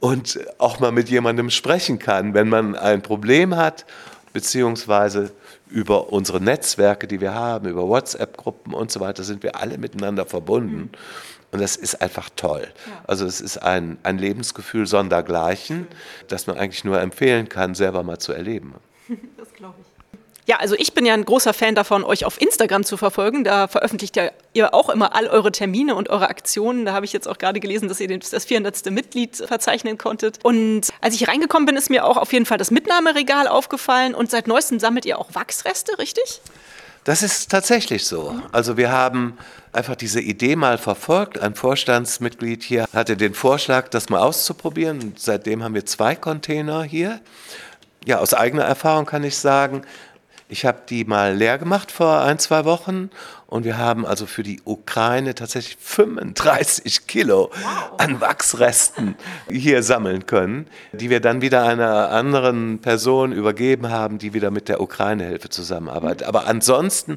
und 0.00 0.40
auch 0.58 0.80
mal 0.80 0.92
mit 0.92 1.08
jemandem 1.08 1.50
sprechen 1.50 1.98
kann, 1.98 2.34
wenn 2.34 2.48
man 2.48 2.74
ein 2.74 3.02
Problem 3.02 3.56
hat, 3.56 3.84
beziehungsweise 4.32 5.32
über 5.68 6.12
unsere 6.12 6.40
Netzwerke, 6.40 7.06
die 7.06 7.20
wir 7.20 7.34
haben, 7.34 7.68
über 7.68 7.86
WhatsApp-Gruppen 7.86 8.74
und 8.74 8.90
so 8.90 9.00
weiter, 9.00 9.24
sind 9.24 9.42
wir 9.42 9.56
alle 9.56 9.78
miteinander 9.78 10.26
verbunden. 10.26 10.76
Mhm. 10.76 10.90
Und 11.52 11.60
das 11.60 11.76
ist 11.76 12.00
einfach 12.00 12.30
toll. 12.34 12.66
Ja. 12.86 13.04
Also 13.06 13.26
es 13.26 13.40
ist 13.42 13.58
ein, 13.58 13.98
ein 14.02 14.18
Lebensgefühl 14.18 14.86
sondergleichen, 14.86 15.86
das 16.28 16.46
man 16.46 16.56
eigentlich 16.56 16.84
nur 16.84 16.98
empfehlen 17.00 17.48
kann, 17.48 17.74
selber 17.74 18.02
mal 18.02 18.18
zu 18.18 18.32
erleben. 18.32 18.74
Das 19.36 19.52
glaube 19.52 19.74
ich. 19.80 19.91
Ja, 20.44 20.56
also 20.56 20.74
ich 20.76 20.92
bin 20.92 21.06
ja 21.06 21.14
ein 21.14 21.24
großer 21.24 21.54
Fan 21.54 21.76
davon, 21.76 22.02
euch 22.02 22.24
auf 22.24 22.40
Instagram 22.40 22.82
zu 22.84 22.96
verfolgen. 22.96 23.44
Da 23.44 23.68
veröffentlicht 23.68 24.16
ja 24.16 24.30
ihr 24.52 24.74
auch 24.74 24.88
immer 24.88 25.14
all 25.14 25.28
eure 25.28 25.52
Termine 25.52 25.94
und 25.94 26.10
eure 26.10 26.28
Aktionen. 26.28 26.84
Da 26.84 26.92
habe 26.92 27.04
ich 27.04 27.12
jetzt 27.12 27.28
auch 27.28 27.38
gerade 27.38 27.60
gelesen, 27.60 27.88
dass 27.88 28.00
ihr 28.00 28.18
das 28.18 28.44
400. 28.44 28.90
Mitglied 28.90 29.36
verzeichnen 29.36 29.98
konntet. 29.98 30.40
Und 30.42 30.88
als 31.00 31.14
ich 31.14 31.28
reingekommen 31.28 31.66
bin, 31.66 31.76
ist 31.76 31.90
mir 31.90 32.04
auch 32.04 32.16
auf 32.16 32.32
jeden 32.32 32.44
Fall 32.44 32.58
das 32.58 32.72
Mitnahmeregal 32.72 33.46
aufgefallen. 33.46 34.14
Und 34.14 34.32
seit 34.32 34.48
neuestem 34.48 34.80
sammelt 34.80 35.04
ihr 35.04 35.18
auch 35.18 35.32
Wachsreste, 35.32 35.96
richtig? 35.98 36.40
Das 37.04 37.22
ist 37.22 37.50
tatsächlich 37.50 38.06
so. 38.06 38.40
Also 38.50 38.76
wir 38.76 38.90
haben 38.90 39.38
einfach 39.72 39.94
diese 39.94 40.20
Idee 40.20 40.56
mal 40.56 40.76
verfolgt. 40.76 41.38
Ein 41.38 41.54
Vorstandsmitglied 41.54 42.64
hier 42.64 42.86
hatte 42.92 43.16
den 43.16 43.34
Vorschlag, 43.34 43.88
das 43.88 44.08
mal 44.08 44.20
auszuprobieren. 44.20 45.00
Und 45.00 45.20
seitdem 45.20 45.62
haben 45.62 45.74
wir 45.74 45.86
zwei 45.86 46.16
Container 46.16 46.82
hier. 46.82 47.20
Ja, 48.04 48.18
aus 48.18 48.34
eigener 48.34 48.64
Erfahrung 48.64 49.06
kann 49.06 49.22
ich 49.22 49.36
sagen, 49.36 49.82
ich 50.52 50.66
habe 50.66 50.82
die 50.86 51.04
mal 51.06 51.34
leer 51.34 51.56
gemacht 51.56 51.90
vor 51.90 52.20
ein, 52.20 52.38
zwei 52.38 52.66
Wochen 52.66 53.08
und 53.46 53.64
wir 53.64 53.78
haben 53.78 54.04
also 54.04 54.26
für 54.26 54.42
die 54.42 54.60
Ukraine 54.66 55.34
tatsächlich 55.34 55.78
35 55.80 57.06
Kilo 57.06 57.50
an 57.96 58.20
Wachsresten 58.20 59.16
hier 59.50 59.82
sammeln 59.82 60.26
können, 60.26 60.66
die 60.92 61.08
wir 61.08 61.20
dann 61.20 61.40
wieder 61.40 61.62
einer 61.62 62.10
anderen 62.10 62.80
Person 62.80 63.32
übergeben 63.32 63.88
haben, 63.88 64.18
die 64.18 64.34
wieder 64.34 64.50
mit 64.50 64.68
der 64.68 64.82
Ukraine-Hilfe 64.82 65.48
zusammenarbeitet. 65.48 66.28
Aber 66.28 66.46
ansonsten 66.46 67.16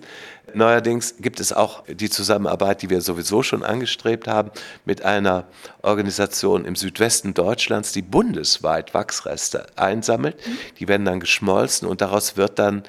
Neuerdings 0.54 1.16
gibt 1.20 1.40
es 1.40 1.52
auch 1.52 1.84
die 1.88 2.10
Zusammenarbeit, 2.10 2.82
die 2.82 2.90
wir 2.90 3.02
sowieso 3.02 3.44
schon 3.44 3.64
angestrebt 3.64 4.28
haben, 4.28 4.52
mit 4.86 5.04
einer 5.04 5.46
Organisation 5.82 6.66
im 6.66 6.76
Südwesten 6.76 7.34
Deutschlands, 7.34 7.92
die 7.92 8.02
bundesweit 8.02 8.94
Wachsreste 8.94 9.66
einsammelt. 9.76 10.38
Die 10.80 10.88
werden 10.88 11.06
dann 11.06 11.20
geschmolzen 11.20 11.88
und 11.88 12.02
daraus 12.02 12.38
wird 12.38 12.60
dann 12.60 12.84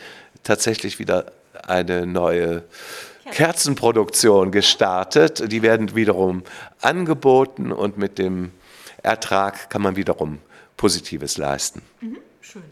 tatsächlich 0.47 0.99
wieder 0.99 1.33
eine 1.67 2.07
neue 2.07 2.65
Kerzenproduktion 3.31 4.53
gestartet. 4.53 5.51
Die 5.51 5.63
werden 5.63 5.95
wiederum 5.95 6.43
angeboten 6.81 7.73
und 7.73 7.99
mit 7.99 8.19
dem 8.19 8.53
Ertrag 9.03 9.71
kann 9.71 9.83
man 9.83 9.97
wiederum 9.97 10.39
Positives 10.77 11.37
leisten. 11.39 11.83
Mhm, 12.01 12.19
schön. 12.41 12.63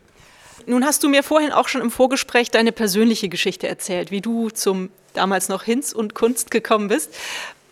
Nun 0.67 0.85
hast 0.85 1.03
du 1.03 1.09
mir 1.09 1.23
vorhin 1.23 1.53
auch 1.53 1.69
schon 1.69 1.81
im 1.81 1.91
Vorgespräch 1.91 2.51
deine 2.51 2.73
persönliche 2.73 3.29
Geschichte 3.29 3.69
erzählt, 3.69 4.11
wie 4.11 4.21
du 4.21 4.51
zum 4.51 4.91
damals 5.13 5.49
noch 5.49 5.63
Hinz 5.63 5.93
und 5.93 6.15
Kunst 6.15 6.51
gekommen 6.51 6.89
bist. 6.89 7.15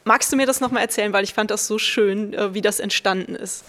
Magst 0.04 0.32
du 0.32 0.36
mir 0.36 0.46
das 0.46 0.60
nochmal 0.60 0.82
erzählen, 0.82 1.12
weil 1.12 1.24
ich 1.24 1.32
fand 1.32 1.50
das 1.50 1.66
so 1.66 1.78
schön, 1.78 2.34
äh, 2.34 2.54
wie 2.54 2.60
das 2.60 2.80
entstanden 2.80 3.34
ist? 3.34 3.64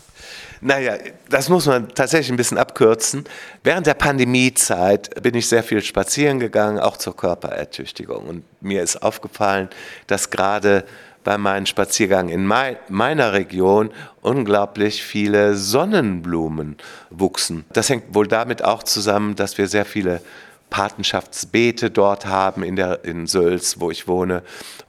Naja, 0.63 0.95
das 1.30 1.49
muss 1.49 1.65
man 1.65 1.89
tatsächlich 1.89 2.32
ein 2.32 2.38
bisschen 2.38 2.58
abkürzen. 2.58 3.26
Während 3.63 3.86
der 3.86 3.95
Pandemiezeit 3.95 5.21
bin 5.21 5.36
ich 5.36 5.49
sehr 5.49 5.62
viel 5.62 5.82
spazieren 5.84 6.39
gegangen, 6.39 6.80
auch 6.80 6.95
zur 6.95 7.17
Körperertüchtigung. 7.17 8.26
Und 8.26 8.43
mir 8.62 8.82
ist 8.82 9.04
aufgefallen, 9.04 9.67
dass 10.08 10.30
gerade 10.30 10.86
bei 11.26 11.38
meinem 11.38 11.65
Spaziergang 11.65 12.30
in 12.30 12.45
meiner 12.45 13.34
Region 13.34 13.91
unglaublich 14.21 15.04
viele 15.04 15.56
Sonnenblumen 15.56 16.78
wuchsen. 17.10 17.65
Das 17.73 17.89
hängt 17.89 18.15
wohl 18.15 18.28
damit 18.28 18.63
auch 18.63 18.84
zusammen, 18.84 19.36
dass 19.36 19.58
wir 19.58 19.67
sehr 19.67 19.86
viele 19.86 20.21
Patenschaftsbeete 20.69 21.91
dort 21.91 22.26
haben 22.26 22.63
in, 22.63 22.78
der, 22.78 23.04
in 23.04 23.28
Sölz, 23.28 23.80
wo 23.80 23.91
ich 23.91 24.08
wohne, 24.08 24.43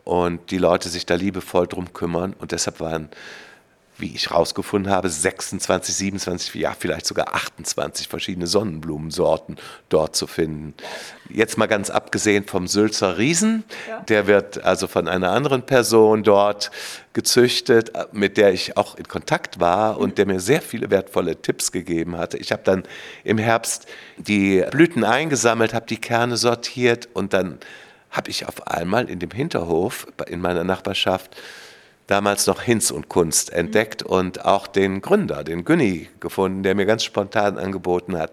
und 0.04 0.50
die 0.50 0.58
Leute 0.58 0.88
sich 0.88 1.04
da 1.04 1.14
liebevoll 1.16 1.66
drum 1.66 1.92
kümmern. 1.92 2.34
Und 2.38 2.52
deshalb 2.52 2.78
waren 2.78 3.08
wie 3.96 4.14
ich 4.14 4.30
herausgefunden 4.30 4.92
habe, 4.92 5.08
26, 5.08 5.94
27, 5.94 6.54
ja 6.54 6.74
vielleicht 6.78 7.06
sogar 7.06 7.34
28 7.34 8.08
verschiedene 8.08 8.46
Sonnenblumensorten 8.46 9.56
dort 9.88 10.16
zu 10.16 10.26
finden. 10.26 10.74
Jetzt 11.30 11.58
mal 11.58 11.66
ganz 11.66 11.90
abgesehen 11.90 12.44
vom 12.44 12.66
Sülzer 12.66 13.18
Riesen, 13.18 13.64
ja. 13.88 14.00
der 14.00 14.26
wird 14.26 14.64
also 14.64 14.86
von 14.88 15.06
einer 15.06 15.30
anderen 15.30 15.62
Person 15.62 16.22
dort 16.22 16.70
gezüchtet, 17.12 17.92
mit 18.12 18.36
der 18.36 18.52
ich 18.52 18.76
auch 18.76 18.96
in 18.96 19.06
Kontakt 19.06 19.60
war 19.60 19.98
und 19.98 20.18
der 20.18 20.26
mir 20.26 20.40
sehr 20.40 20.60
viele 20.60 20.90
wertvolle 20.90 21.40
Tipps 21.40 21.70
gegeben 21.70 22.18
hatte. 22.18 22.36
Ich 22.38 22.50
habe 22.50 22.62
dann 22.64 22.82
im 23.22 23.38
Herbst 23.38 23.86
die 24.16 24.64
Blüten 24.70 25.04
eingesammelt, 25.04 25.72
habe 25.72 25.86
die 25.86 26.00
Kerne 26.00 26.36
sortiert 26.36 27.08
und 27.14 27.32
dann 27.32 27.58
habe 28.10 28.30
ich 28.30 28.46
auf 28.46 28.66
einmal 28.68 29.08
in 29.08 29.18
dem 29.18 29.30
Hinterhof 29.30 30.06
in 30.26 30.40
meiner 30.40 30.64
Nachbarschaft 30.64 31.36
damals 32.06 32.46
noch 32.46 32.60
Hinz 32.60 32.90
und 32.90 33.08
Kunst 33.08 33.52
entdeckt 33.52 34.04
mhm. 34.04 34.10
und 34.10 34.44
auch 34.44 34.66
den 34.66 35.00
Gründer, 35.00 35.44
den 35.44 35.64
Günni, 35.64 36.08
gefunden, 36.20 36.62
der 36.62 36.74
mir 36.74 36.86
ganz 36.86 37.04
spontan 37.04 37.58
angeboten 37.58 38.18
hat, 38.18 38.32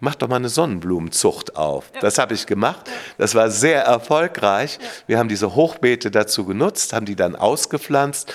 mach 0.00 0.14
doch 0.16 0.28
mal 0.28 0.36
eine 0.36 0.48
Sonnenblumenzucht 0.48 1.56
auf. 1.56 1.90
Ja. 1.94 2.00
Das 2.00 2.18
habe 2.18 2.34
ich 2.34 2.46
gemacht. 2.46 2.90
Das 3.18 3.34
war 3.34 3.50
sehr 3.50 3.82
erfolgreich. 3.84 4.78
Ja. 4.80 4.88
Wir 5.06 5.18
haben 5.18 5.28
diese 5.28 5.54
Hochbeete 5.54 6.10
dazu 6.10 6.44
genutzt, 6.44 6.92
haben 6.92 7.06
die 7.06 7.16
dann 7.16 7.36
ausgepflanzt, 7.36 8.32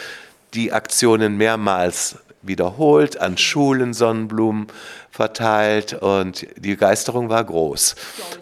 die 0.54 0.72
Aktionen 0.72 1.36
mehrmals 1.38 2.18
wiederholt, 2.42 3.20
an 3.20 3.38
Schulen 3.38 3.94
Sonnenblumen 3.94 4.68
verteilt 5.12 5.94
und 5.94 6.48
die 6.56 6.72
Begeisterung 6.72 7.30
war 7.30 7.44
groß. 7.44 7.96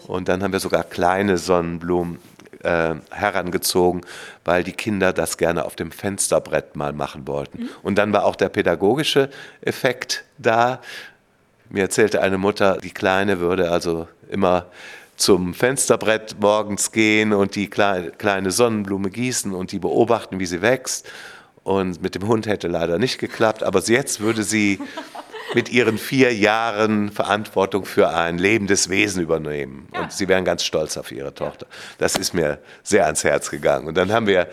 Und 0.06 0.28
dann 0.28 0.42
haben 0.42 0.52
wir 0.52 0.60
sogar 0.60 0.84
kleine 0.84 1.38
Sonnenblumen 1.38 2.18
äh, 2.66 2.94
herangezogen, 3.10 4.02
weil 4.44 4.64
die 4.64 4.72
Kinder 4.72 5.12
das 5.12 5.38
gerne 5.38 5.64
auf 5.64 5.76
dem 5.76 5.90
Fensterbrett 5.90 6.76
mal 6.76 6.92
machen 6.92 7.26
wollten. 7.26 7.62
Mhm. 7.62 7.68
Und 7.82 7.96
dann 7.96 8.12
war 8.12 8.24
auch 8.24 8.36
der 8.36 8.48
pädagogische 8.48 9.30
Effekt 9.60 10.24
da. 10.38 10.80
Mir 11.70 11.82
erzählte 11.82 12.22
eine 12.22 12.38
Mutter, 12.38 12.78
die 12.78 12.90
Kleine 12.90 13.40
würde 13.40 13.70
also 13.70 14.08
immer 14.28 14.66
zum 15.16 15.54
Fensterbrett 15.54 16.36
morgens 16.40 16.92
gehen 16.92 17.32
und 17.32 17.54
die 17.54 17.68
kleine 17.68 18.50
Sonnenblume 18.50 19.10
gießen 19.10 19.54
und 19.54 19.72
die 19.72 19.78
beobachten, 19.78 20.38
wie 20.38 20.46
sie 20.46 20.60
wächst. 20.60 21.08
Und 21.64 22.00
mit 22.00 22.14
dem 22.14 22.28
Hund 22.28 22.46
hätte 22.46 22.68
leider 22.68 22.98
nicht 22.98 23.18
geklappt, 23.18 23.64
aber 23.64 23.80
jetzt 23.80 24.20
würde 24.20 24.44
sie 24.44 24.78
mit 25.56 25.70
ihren 25.70 25.96
vier 25.96 26.34
Jahren 26.34 27.10
Verantwortung 27.10 27.86
für 27.86 28.10
ein 28.10 28.36
lebendes 28.36 28.90
Wesen 28.90 29.22
übernehmen. 29.22 29.88
Ja. 29.94 30.02
Und 30.02 30.12
sie 30.12 30.28
wären 30.28 30.44
ganz 30.44 30.62
stolz 30.62 30.98
auf 30.98 31.10
ihre 31.10 31.32
Tochter. 31.32 31.66
Das 31.96 32.14
ist 32.14 32.34
mir 32.34 32.58
sehr 32.82 33.06
ans 33.06 33.24
Herz 33.24 33.48
gegangen. 33.48 33.88
Und 33.88 33.94
dann 33.94 34.12
haben 34.12 34.26
wir 34.26 34.50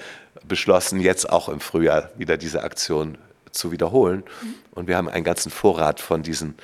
beschlossen, 0.47 1.01
jetzt 1.01 1.29
auch 1.29 1.49
im 1.49 1.59
Frühjahr 1.59 2.09
wieder 2.15 2.37
diese 2.37 2.63
Aktion 2.63 3.17
zu 3.51 3.73
wiederholen. 3.73 4.23
Mhm. 4.41 4.55
Und 4.71 4.87
wir 4.87 4.95
haben 4.95 5.09
einen 5.09 5.25
ganzen 5.25 5.51
Vorrat 5.51 5.99
von 5.99 6.23
diesen 6.23 6.55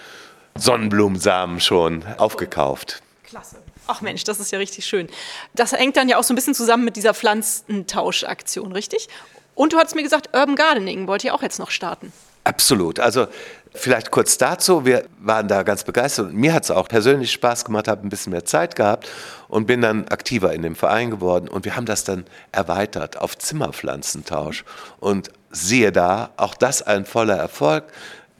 Sonnenblumensamen 0.56 1.60
schon 1.60 2.06
aufgekauft. 2.15 3.02
Klasse. 3.25 3.58
Ach 3.88 3.99
Mensch, 3.99 4.23
das 4.23 4.39
ist 4.39 4.54
ja 4.54 4.58
richtig 4.58 4.86
schön. 4.86 5.10
Das 5.54 5.73
hängt 5.73 5.97
dann 5.97 6.08
ja 6.08 6.15
auch 6.15 6.23
so 6.23 6.32
ein 6.32 6.38
bisschen 6.38 6.56
zusammen 6.56 6.86
mit 6.86 6.95
dieser 6.95 7.13
Pflanzentauschaktion, 7.13 8.71
richtig? 8.71 9.10
Und 9.54 9.73
du 9.73 9.78
hast 9.80 9.95
mir 9.95 10.04
gesagt, 10.04 10.30
Urban 10.34 10.56
Gardening 10.56 11.08
wollt 11.08 11.25
ihr 11.25 11.36
auch 11.36 11.41
jetzt 11.41 11.60
noch 11.60 11.71
starten. 11.71 12.13
Absolut. 12.49 12.99
Also 12.99 13.28
vielleicht 13.73 14.12
kurz 14.12 14.38
dazu. 14.38 14.86
Wir 14.86 15.05
waren 15.19 15.47
da 15.47 15.63
ganz 15.63 15.84
begeistert 15.84 16.27
und 16.27 16.36
mir 16.36 16.53
hat 16.53 16.63
es 16.63 16.71
auch 16.71 16.88
persönlich 16.88 17.32
Spaß 17.32 17.65
gemacht, 17.65 17.88
habe 17.88 18.05
ein 18.05 18.10
bisschen 18.10 18.32
mehr 18.32 18.45
Zeit 18.45 18.75
gehabt 18.75 19.10
und 19.47 19.67
bin 19.67 19.82
dann 19.82 20.08
aktiver 20.08 20.53
in 20.53 20.62
dem 20.62 20.75
Verein 20.75 21.12
geworden. 21.12 21.47
Und 21.47 21.65
wir 21.65 21.75
haben 21.75 21.86
das 21.86 22.03
dann 22.03 22.25
erweitert 22.51 23.17
auf 23.17 23.38
Zimmerpflanzentausch. 23.38 24.63
Und 24.99 25.32
siehe 25.51 25.91
da, 25.91 26.32
auch 26.38 26.55
das 26.55 26.82
ein 26.82 27.05
voller 27.05 27.38
Erfolg. 27.38 27.86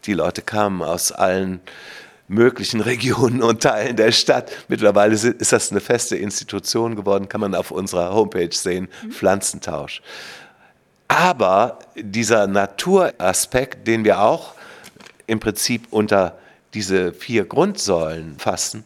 Die 0.06 0.14
Leute 0.14 0.42
kamen 0.42 0.82
aus 0.82 1.12
allen 1.12 1.60
möglichen 2.28 2.82
Regionen 2.82 3.44
und 3.44 3.64
Teilen 3.64 3.96
der 3.96 4.12
Stadt. 4.12 4.52
Mittlerweile 4.68 5.14
ist 5.14 5.52
das 5.52 5.72
eine 5.72 5.82
feste 5.82 6.16
Institution 6.16 6.96
geworden, 6.96 7.28
kann 7.28 7.42
man 7.42 7.56
auf 7.56 7.72
unserer 7.72 8.14
Homepage 8.14 8.54
sehen, 8.54 8.88
mhm. 9.04 9.12
Pflanzentausch. 9.12 10.02
Aber 11.08 11.80
dieser 11.96 12.46
Naturaspekt, 12.46 13.88
den 13.88 14.04
wir 14.06 14.22
auch 14.22 14.54
im 15.30 15.40
Prinzip 15.40 15.88
unter 15.92 16.38
diese 16.74 17.14
vier 17.14 17.46
Grundsäulen 17.46 18.38
fassen, 18.40 18.84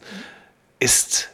ist 0.79 1.29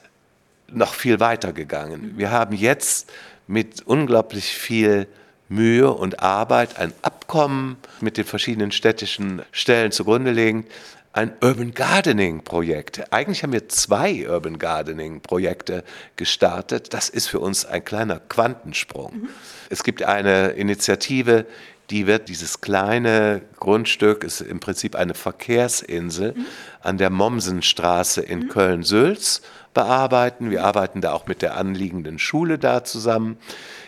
noch 0.68 0.94
viel 0.94 1.20
weiter 1.20 1.52
gegangen. 1.52 2.14
Wir 2.16 2.32
haben 2.32 2.56
jetzt 2.56 3.12
mit 3.48 3.82
unglaublich 3.82 4.46
viel 4.46 5.08
Mühe 5.48 5.92
und 5.92 6.22
Arbeit 6.22 6.78
ein 6.78 6.94
Abkommen 7.02 7.78
mit 8.02 8.18
den 8.18 8.26
verschiedenen 8.26 8.72
städtischen 8.72 9.42
Stellen 9.52 9.92
zugrunde 9.92 10.32
legen, 10.32 10.66
ein 11.12 11.34
Urban 11.42 11.74
Gardening 11.74 12.44
Projekt. 12.44 13.12
Eigentlich 13.12 13.42
haben 13.42 13.52
wir 13.52 13.68
zwei 13.68 14.30
Urban 14.30 14.60
Gardening 14.60 15.22
Projekte 15.22 15.84
gestartet. 16.18 16.94
Das 16.94 17.10
ist 17.10 17.28
für 17.28 17.40
uns 17.40 17.66
ein 17.66 17.84
kleiner 17.84 18.20
Quantensprung. 18.20 19.22
Mhm. 19.22 19.30
Es 19.72 19.84
gibt 19.84 20.04
eine 20.04 20.50
Initiative, 20.50 21.48
die 21.90 22.08
wird 22.08 22.30
dieses 22.30 22.62
kleine 22.62 23.42
Grundstück, 23.60 24.24
ist 24.24 24.40
im 24.42 24.60
Prinzip 24.60 24.96
eine 24.96 25.14
Verkehrsinsel 25.14 26.34
mhm. 26.34 26.46
an 26.82 26.98
der 26.98 27.10
Mommsenstraße 27.10 28.22
in 28.22 28.42
mhm. 28.42 28.50
Köln-Sülz 28.50 29.42
bearbeiten. 29.74 30.52
Wir 30.52 30.64
arbeiten 30.64 31.02
da 31.02 31.12
auch 31.14 31.28
mit 31.28 31.42
der 31.42 31.58
anliegenden 31.58 32.20
Schule 32.20 32.60
da 32.60 32.84
zusammen. 32.84 33.38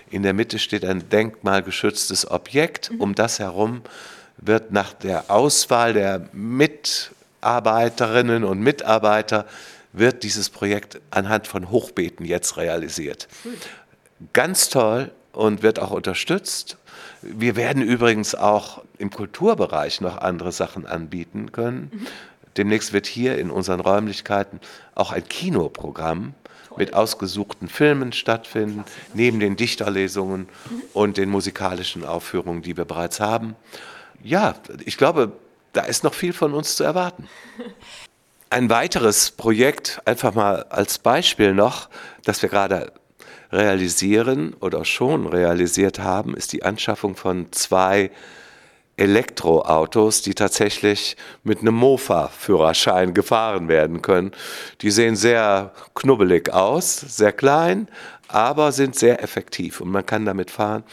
In 0.10 0.24
der 0.24 0.34
Mitte 0.34 0.58
steht 0.60 0.86
ein 0.86 1.10
denkmalgeschütztes 1.10 2.30
Objekt. 2.30 2.92
Mhm. 2.92 3.02
Um 3.02 3.16
das 3.16 3.40
herum 3.40 3.82
wird 4.38 4.72
nach 4.72 4.94
der 4.94 5.30
Auswahl 5.30 5.94
der 5.94 6.30
Mitarbeiterinnen 6.34 8.44
und 8.44 8.60
Mitarbeiter 8.60 9.46
wird 9.94 10.24
dieses 10.24 10.50
Projekt 10.50 11.00
anhand 11.12 11.48
von 11.48 11.70
Hochbeeten 11.70 12.26
jetzt 12.26 12.58
realisiert. 12.58 13.28
Ganz 14.34 14.70
toll 14.70 15.12
und 15.34 15.64
wird 15.64 15.80
auch 15.80 15.92
unterstützt. 15.92 16.78
Wir 17.22 17.56
werden 17.56 17.84
übrigens 17.84 18.36
auch 18.36 18.84
im 18.98 19.10
Kulturbereich 19.10 20.02
noch 20.02 20.18
andere 20.18 20.52
Sachen 20.52 20.86
anbieten 20.86 21.52
können. 21.52 21.92
Mhm. 21.94 22.08
Demnächst 22.58 22.94
wird 22.94 23.06
hier 23.06 23.38
in 23.38 23.50
unseren 23.50 23.80
Räumlichkeiten 23.80 24.60
auch 24.96 25.12
ein 25.12 25.28
Kinoprogramm 25.28 26.34
mit 26.78 26.94
ausgesuchten 26.94 27.68
Filmen 27.68 28.14
stattfinden, 28.14 28.86
neben 29.14 29.40
den 29.40 29.56
Dichterlesungen 29.56 30.42
mhm. 30.42 30.82
und 30.94 31.18
den 31.18 31.30
musikalischen 31.30 32.06
Aufführungen, 32.06 32.62
die 32.62 32.78
wir 32.78 32.86
bereits 32.86 33.20
haben 33.20 33.56
ja, 34.24 34.56
ich 34.86 34.98
glaube, 34.98 35.32
da 35.74 35.82
ist 35.82 36.04
noch 36.04 36.14
viel 36.14 36.34
von 36.34 36.54
uns 36.54 36.76
zu 36.76 36.84
erwarten. 36.84 37.28
Ein 38.50 38.70
weiteres 38.70 39.32
Projekt, 39.32 40.02
einfach 40.06 40.34
mal 40.34 40.64
als 40.64 41.00
Beispiel 41.00 41.54
noch, 41.54 41.90
das 42.26 42.42
wir 42.42 42.50
gerade 42.50 42.92
realisieren 43.52 44.56
oder 44.60 44.86
schon 44.86 45.28
realisiert 45.28 46.00
haben, 46.00 46.36
ist 46.36 46.54
die 46.54 46.64
Anschaffung 46.64 47.16
von 47.16 47.52
zwei 47.52 48.12
Elektroautos, 48.98 50.22
die 50.22 50.36
tatsächlich 50.36 51.18
mit 51.44 51.60
einem 51.60 51.74
Mofa-Führerschein 51.76 53.14
gefahren 53.14 53.68
werden 53.68 54.02
können. 54.02 54.32
Die 54.82 54.92
sehen 54.92 55.16
sehr 55.16 55.74
knubbelig 55.96 56.54
aus, 56.54 57.00
sehr 57.00 57.32
klein, 57.32 57.88
aber 58.28 58.72
sind 58.72 58.96
sehr 58.96 59.24
effektiv 59.24 59.82
und 59.82 59.90
man 59.90 60.06
kann 60.06 60.26
damit 60.26 60.52
fahren. 60.52 60.84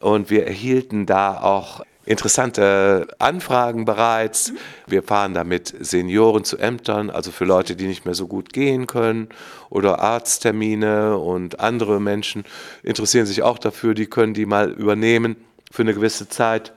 Und 0.00 0.28
wir 0.28 0.46
erhielten 0.46 1.06
da 1.06 1.40
auch 1.40 1.82
interessante 2.06 3.08
Anfragen 3.18 3.84
bereits. 3.84 4.52
Wir 4.86 5.02
fahren 5.02 5.34
damit 5.34 5.74
Senioren 5.80 6.44
zu 6.44 6.56
Ämtern, 6.56 7.10
also 7.10 7.30
für 7.30 7.44
Leute, 7.44 7.76
die 7.76 7.86
nicht 7.86 8.04
mehr 8.04 8.14
so 8.14 8.26
gut 8.26 8.52
gehen 8.52 8.86
können 8.86 9.28
oder 9.68 10.00
Arzttermine 10.00 11.18
und 11.18 11.60
andere 11.60 12.00
Menschen 12.00 12.44
interessieren 12.82 13.26
sich 13.26 13.42
auch 13.42 13.58
dafür, 13.58 13.94
die 13.94 14.06
können 14.06 14.34
die 14.34 14.46
mal 14.46 14.70
übernehmen 14.70 15.36
für 15.70 15.82
eine 15.82 15.94
gewisse 15.94 16.28
Zeit. 16.28 16.72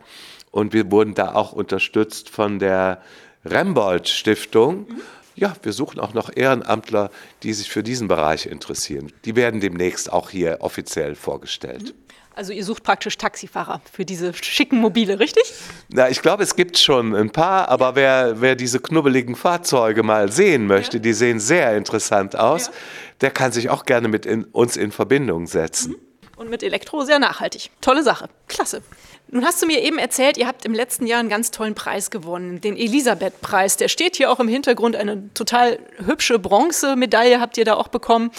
Und 0.52 0.74
wir 0.74 0.92
wurden 0.92 1.14
da 1.14 1.34
auch 1.36 1.54
unterstützt 1.54 2.30
von 2.30 2.58
der 2.58 3.02
Rembold 3.46 4.10
Stiftung. 4.10 4.88
Ja, 5.36 5.54
wir 5.62 5.74
suchen 5.74 6.00
auch 6.00 6.14
noch 6.14 6.36
Ehrenamtler, 6.36 7.12
die 7.44 7.54
sich 7.54 7.70
für 7.70 7.84
diesen 7.84 8.08
Bereich 8.08 8.48
interessieren. 8.48 9.14
Die 9.26 9.36
werden 9.36 9.62
demnächst 9.62 10.12
auch 10.12 10.32
hier 10.32 10.58
offiziell 10.62 11.16
vorgestellt. 11.16 11.94
Also 12.40 12.54
ihr 12.54 12.64
sucht 12.64 12.84
praktisch 12.84 13.18
Taxifahrer 13.18 13.82
für 13.92 14.06
diese 14.06 14.34
schicken 14.34 14.80
Mobile, 14.80 15.20
richtig? 15.20 15.44
Na, 15.90 16.10
ich 16.10 16.22
glaube, 16.22 16.42
es 16.42 16.56
gibt 16.56 16.78
schon 16.78 17.14
ein 17.14 17.32
paar, 17.32 17.68
aber 17.68 17.96
wer, 17.96 18.40
wer 18.40 18.56
diese 18.56 18.80
knubbeligen 18.80 19.36
Fahrzeuge 19.36 20.04
mal 20.04 20.32
sehen 20.32 20.66
möchte, 20.66 21.00
ja. 21.00 21.02
die 21.02 21.12
sehen 21.12 21.42
sehr 21.42 21.76
interessant 21.76 22.38
aus, 22.38 22.68
ja. 22.68 22.74
der 23.20 23.32
kann 23.32 23.52
sich 23.52 23.70
auch 23.70 23.84
gerne 23.84 24.08
mit 24.08 24.26
in, 24.26 24.46
uns 24.46 24.78
in 24.78 24.94
Verbindung 24.94 25.48
setzen. 25.48 25.92
Mhm. 25.92 26.00
Und 26.38 26.50
mit 26.50 26.64
Elektro 26.64 27.04
sehr 27.04 27.20
nachhaltig. 27.20 27.72
Tolle 27.82 28.04
Sache. 28.04 28.30
Klasse. 28.48 28.84
Nun 29.28 29.44
hast 29.44 29.62
du 29.62 29.66
mir 29.66 29.82
eben 29.82 29.98
erzählt, 29.98 30.38
ihr 30.38 30.48
habt 30.48 30.64
im 30.64 30.74
letzten 30.74 31.08
Jahr 31.08 31.20
einen 31.20 31.28
ganz 31.28 31.52
tollen 31.52 31.76
Preis 31.76 32.10
gewonnen, 32.10 32.62
den 32.62 32.78
Elisabeth-Preis. 32.78 33.76
Der 33.76 33.90
steht 33.90 34.16
hier 34.16 34.32
auch 34.32 34.40
im 34.40 34.48
Hintergrund, 34.48 34.96
eine 34.96 35.34
total 35.34 35.78
hübsche 36.06 36.40
Bronzemedaille 36.40 37.42
habt 37.42 37.58
ihr 37.58 37.66
da 37.66 37.74
auch 37.74 37.90
bekommen. 37.90 38.32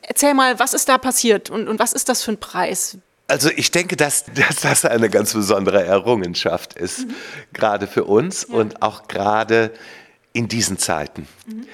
Erzähl 0.00 0.32
mal, 0.32 0.58
was 0.58 0.72
ist 0.72 0.88
da 0.88 0.96
passiert 0.96 1.50
und, 1.50 1.68
und 1.68 1.78
was 1.78 1.92
ist 1.92 2.08
das 2.08 2.22
für 2.22 2.32
ein 2.32 2.40
Preis? 2.40 2.96
Also 3.26 3.50
ich 3.50 3.70
denke, 3.70 3.96
dass, 3.96 4.24
dass, 4.34 4.56
das 4.56 4.84
eine 4.84 5.08
ganz 5.08 5.32
besondere 5.32 5.82
Errungenschaft 5.82 6.74
ist, 6.74 7.08
mhm. 7.08 7.14
gerade 7.52 7.86
für 7.86 8.04
uns 8.04 8.46
ja. 8.48 8.54
und 8.54 8.82
auch 8.82 9.08
gerade 9.08 9.72
in 10.32 10.48
diesen 10.48 10.78
Zeiten. 10.78 11.26
Mhm. 11.46 11.66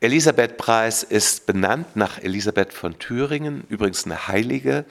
Elisabeth-Preis 0.00 1.02
ist 1.02 1.46
benannt 1.46 1.96
nach 1.96 2.22
Elisabeth 2.22 2.72
von 2.72 2.98
Thüringen, 2.98 3.64
übrigens 3.70 4.04
eine 4.04 4.28
Heilige, 4.28 4.84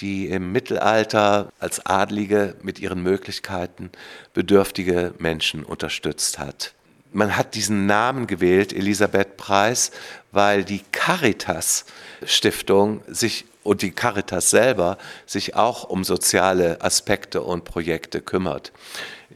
die 0.00 0.26
im 0.26 0.50
Mittelalter 0.50 1.52
als 1.60 1.86
Adlige 1.86 2.56
mit 2.62 2.80
ihren 2.80 3.02
Möglichkeiten 3.02 3.90
bedürftige 4.34 5.14
Menschen 5.18 5.62
unterstützt 5.64 6.40
hat. 6.40 6.74
Man 7.12 7.36
hat 7.36 7.54
diesen 7.54 7.86
Namen 7.86 8.26
gewählt, 8.26 8.72
Elisabeth 8.72 9.36
Preis, 9.36 9.92
weil 10.32 10.64
die 10.64 10.80
Caritas 10.90 11.84
Stiftung 12.24 13.02
sich 13.06 13.44
und 13.62 13.82
die 13.82 13.90
Caritas 13.90 14.50
selber 14.50 14.98
sich 15.26 15.54
auch 15.54 15.84
um 15.84 16.04
soziale 16.04 16.80
Aspekte 16.80 17.42
und 17.42 17.64
Projekte 17.64 18.20
kümmert. 18.20 18.72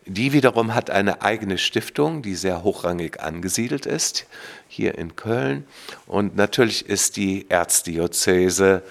Die 0.04 0.32
wiederum 0.32 0.74
hat 0.74 0.90
eine 0.90 1.22
eigene 1.22 1.58
Stiftung, 1.58 2.22
die 2.22 2.36
sehr 2.36 2.62
hochrangig 2.62 3.20
angesiedelt 3.20 3.86
ist, 3.86 4.26
hier 4.68 4.96
in 4.96 5.16
Köln. 5.16 5.66
Und 6.06 6.36
natürlich 6.36 6.88
ist 6.88 7.16
die 7.16 7.46
Erzdiözese 7.48 8.82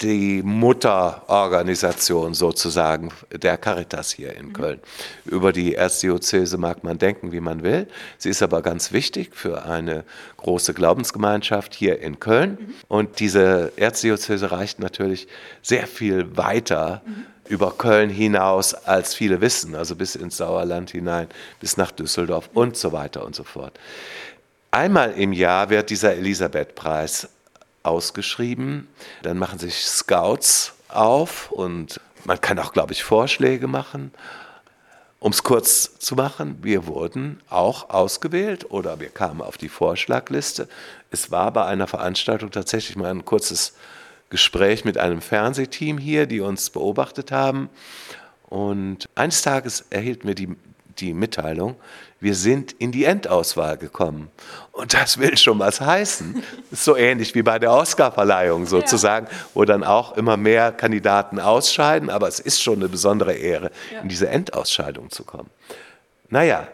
die 0.00 0.42
Mutterorganisation 0.42 2.34
sozusagen 2.34 3.10
der 3.30 3.56
Caritas 3.56 4.12
hier 4.12 4.36
in 4.36 4.48
mhm. 4.48 4.52
Köln. 4.52 4.80
Über 5.24 5.52
die 5.52 5.74
Erzdiözese 5.74 6.58
mag 6.58 6.84
man 6.84 6.98
denken, 6.98 7.32
wie 7.32 7.40
man 7.40 7.62
will. 7.62 7.86
Sie 8.18 8.30
ist 8.30 8.42
aber 8.42 8.62
ganz 8.62 8.92
wichtig 8.92 9.30
für 9.34 9.64
eine 9.64 10.04
große 10.36 10.74
Glaubensgemeinschaft 10.74 11.74
hier 11.74 12.00
in 12.00 12.20
Köln. 12.20 12.58
Mhm. 12.60 12.74
Und 12.88 13.20
diese 13.20 13.72
Erzdiözese 13.76 14.50
reicht 14.52 14.78
natürlich 14.78 15.28
sehr 15.62 15.86
viel 15.86 16.36
weiter 16.36 17.02
mhm. 17.04 17.26
über 17.48 17.72
Köln 17.72 18.10
hinaus, 18.10 18.74
als 18.74 19.14
viele 19.14 19.40
wissen, 19.40 19.74
also 19.74 19.96
bis 19.96 20.14
ins 20.16 20.36
Sauerland 20.36 20.90
hinein, 20.90 21.28
bis 21.60 21.76
nach 21.76 21.90
Düsseldorf 21.90 22.50
und 22.54 22.76
so 22.76 22.92
weiter 22.92 23.24
und 23.24 23.34
so 23.34 23.44
fort. 23.44 23.78
Einmal 24.70 25.12
im 25.12 25.34
Jahr 25.34 25.68
wird 25.68 25.90
dieser 25.90 26.14
Elisabeth-Preis 26.14 27.28
ausgeschrieben. 27.82 28.88
Dann 29.22 29.38
machen 29.38 29.58
sich 29.58 29.84
Scouts 29.84 30.74
auf 30.88 31.50
und 31.50 32.00
man 32.24 32.40
kann 32.40 32.58
auch, 32.58 32.72
glaube 32.72 32.92
ich, 32.92 33.04
Vorschläge 33.04 33.66
machen. 33.66 34.12
Um 35.18 35.30
es 35.30 35.44
kurz 35.44 35.98
zu 36.00 36.16
machen, 36.16 36.58
wir 36.62 36.86
wurden 36.86 37.40
auch 37.48 37.90
ausgewählt 37.90 38.70
oder 38.70 38.98
wir 38.98 39.08
kamen 39.08 39.40
auf 39.40 39.56
die 39.56 39.68
Vorschlagliste. 39.68 40.68
Es 41.12 41.30
war 41.30 41.52
bei 41.52 41.64
einer 41.64 41.86
Veranstaltung 41.86 42.50
tatsächlich 42.50 42.96
mal 42.96 43.10
ein 43.10 43.24
kurzes 43.24 43.74
Gespräch 44.30 44.84
mit 44.84 44.98
einem 44.98 45.20
Fernsehteam 45.20 45.98
hier, 45.98 46.26
die 46.26 46.40
uns 46.40 46.70
beobachtet 46.70 47.30
haben. 47.30 47.70
Und 48.48 49.08
eines 49.14 49.42
Tages 49.42 49.84
erhielten 49.90 50.26
wir 50.26 50.34
die, 50.34 50.56
die 50.98 51.14
Mitteilung, 51.14 51.76
wir 52.20 52.34
sind 52.36 52.72
in 52.72 52.92
die 52.92 53.04
Endauswahl 53.04 53.76
gekommen. 53.76 54.30
Und 54.70 54.94
das 54.94 55.18
will 55.18 55.36
schon 55.36 55.58
was 55.58 55.80
heißen. 55.80 56.40
so 56.70 56.96
ähnlich 56.96 57.34
wie 57.34 57.42
bei 57.42 57.58
der 57.58 57.72
Oscarverleihung 57.72 58.66
sozusagen, 58.66 59.26
ja. 59.26 59.32
wo 59.54 59.64
dann 59.64 59.82
auch 59.82 60.16
immer 60.16 60.36
mehr 60.36 60.70
Kandidaten 60.70 61.40
ausscheiden. 61.40 62.10
Aber 62.10 62.28
es 62.28 62.38
ist 62.38 62.62
schon 62.62 62.76
eine 62.76 62.88
besondere 62.88 63.32
Ehre, 63.32 63.72
ja. 63.92 64.02
in 64.02 64.08
diese 64.08 64.28
Endausscheidung 64.28 65.10
zu 65.10 65.24
kommen. 65.24 65.50
Naja, 66.30 66.68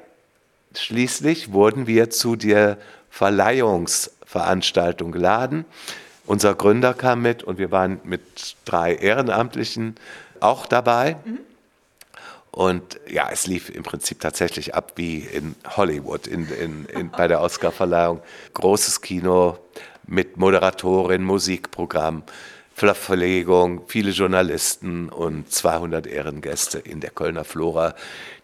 schließlich 0.76 1.52
wurden 1.52 1.87
wir 1.87 2.11
zu 2.11 2.37
der 2.37 2.76
Verleihungsveranstaltung 3.11 5.12
geladen. 5.12 5.64
Unser 6.26 6.54
Gründer 6.54 6.92
kam 6.92 7.22
mit 7.22 7.42
und 7.42 7.59
wir 7.59 7.70
waren 7.70 8.02
mit 8.04 8.57
drei 8.66 8.94
Ehrenamtlichen 8.94 9.96
auch 10.40 10.66
dabei. 10.66 11.16
Mhm. 11.24 11.38
Und 12.50 12.98
ja, 13.08 13.28
es 13.30 13.46
lief 13.46 13.68
im 13.68 13.82
Prinzip 13.82 14.20
tatsächlich 14.20 14.74
ab 14.74 14.92
wie 14.96 15.18
in 15.18 15.54
Hollywood, 15.76 16.26
in, 16.26 16.48
in, 16.48 16.87
in, 16.87 17.11
bei 17.11 17.28
der 17.28 17.40
Oscarverleihung. 17.40 18.20
Großes 18.54 19.00
Kino 19.00 19.58
mit 20.06 20.38
Moderatorin, 20.38 21.22
Musikprogramm, 21.22 22.22
Verlegung, 22.74 23.82
viele 23.88 24.12
Journalisten 24.12 25.08
und 25.08 25.50
200 25.52 26.06
Ehrengäste 26.06 26.78
in 26.78 27.00
der 27.00 27.11
Kölner 27.11 27.44
Flora, 27.44 27.94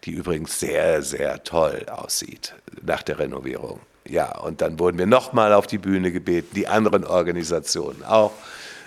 die 0.03 0.11
übrigens 0.11 0.59
sehr, 0.59 1.01
sehr 1.01 1.43
toll 1.43 1.85
aussieht 1.89 2.53
nach 2.81 3.01
der 3.01 3.19
Renovierung. 3.19 3.79
Ja, 4.07 4.37
und 4.37 4.61
dann 4.61 4.77
wurden 4.77 4.97
wir 4.97 5.07
nochmal 5.07 5.53
auf 5.53 5.67
die 5.67 5.77
Bühne 5.77 6.11
gebeten, 6.11 6.49
die 6.53 6.67
anderen 6.67 7.05
Organisationen 7.05 8.03
auch. 8.03 8.33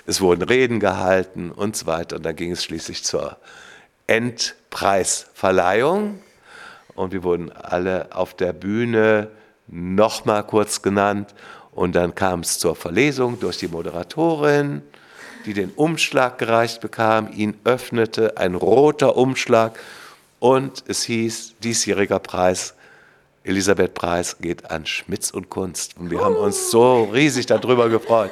Es 0.06 0.20
wurden 0.20 0.42
Reden 0.42 0.80
gehalten 0.80 1.50
und 1.50 1.76
so 1.76 1.86
weiter. 1.86 2.16
Und 2.16 2.22
dann 2.24 2.36
ging 2.36 2.52
es 2.52 2.62
schließlich 2.62 3.02
zur 3.02 3.36
Endpreisverleihung 4.08 6.18
und 6.96 7.12
wir 7.12 7.22
wurden 7.22 7.52
alle 7.52 8.08
auf 8.10 8.34
der 8.34 8.52
Bühne 8.52 9.28
nochmal 9.68 10.44
kurz 10.44 10.82
genannt 10.82 11.32
und 11.70 11.94
dann 11.94 12.16
kam 12.16 12.40
es 12.40 12.58
zur 12.58 12.74
Verlesung 12.74 13.38
durch 13.38 13.58
die 13.58 13.68
Moderatorin, 13.68 14.82
die 15.46 15.54
den 15.54 15.70
Umschlag 15.70 16.38
gereicht 16.38 16.80
bekam, 16.80 17.30
ihn 17.32 17.56
öffnete, 17.62 18.36
ein 18.36 18.56
roter 18.56 19.16
Umschlag 19.16 19.78
und 20.40 20.82
es 20.88 21.04
hieß, 21.04 21.54
diesjähriger 21.62 22.18
Preis, 22.18 22.74
Elisabeth 23.44 23.94
Preis 23.94 24.36
geht 24.40 24.70
an 24.70 24.84
Schmitz 24.84 25.30
und 25.30 25.48
Kunst. 25.48 25.96
Und 25.96 26.10
wir 26.10 26.20
haben 26.20 26.36
uns 26.36 26.70
so 26.70 27.04
riesig 27.04 27.46
darüber 27.46 27.88
gefreut. 27.88 28.30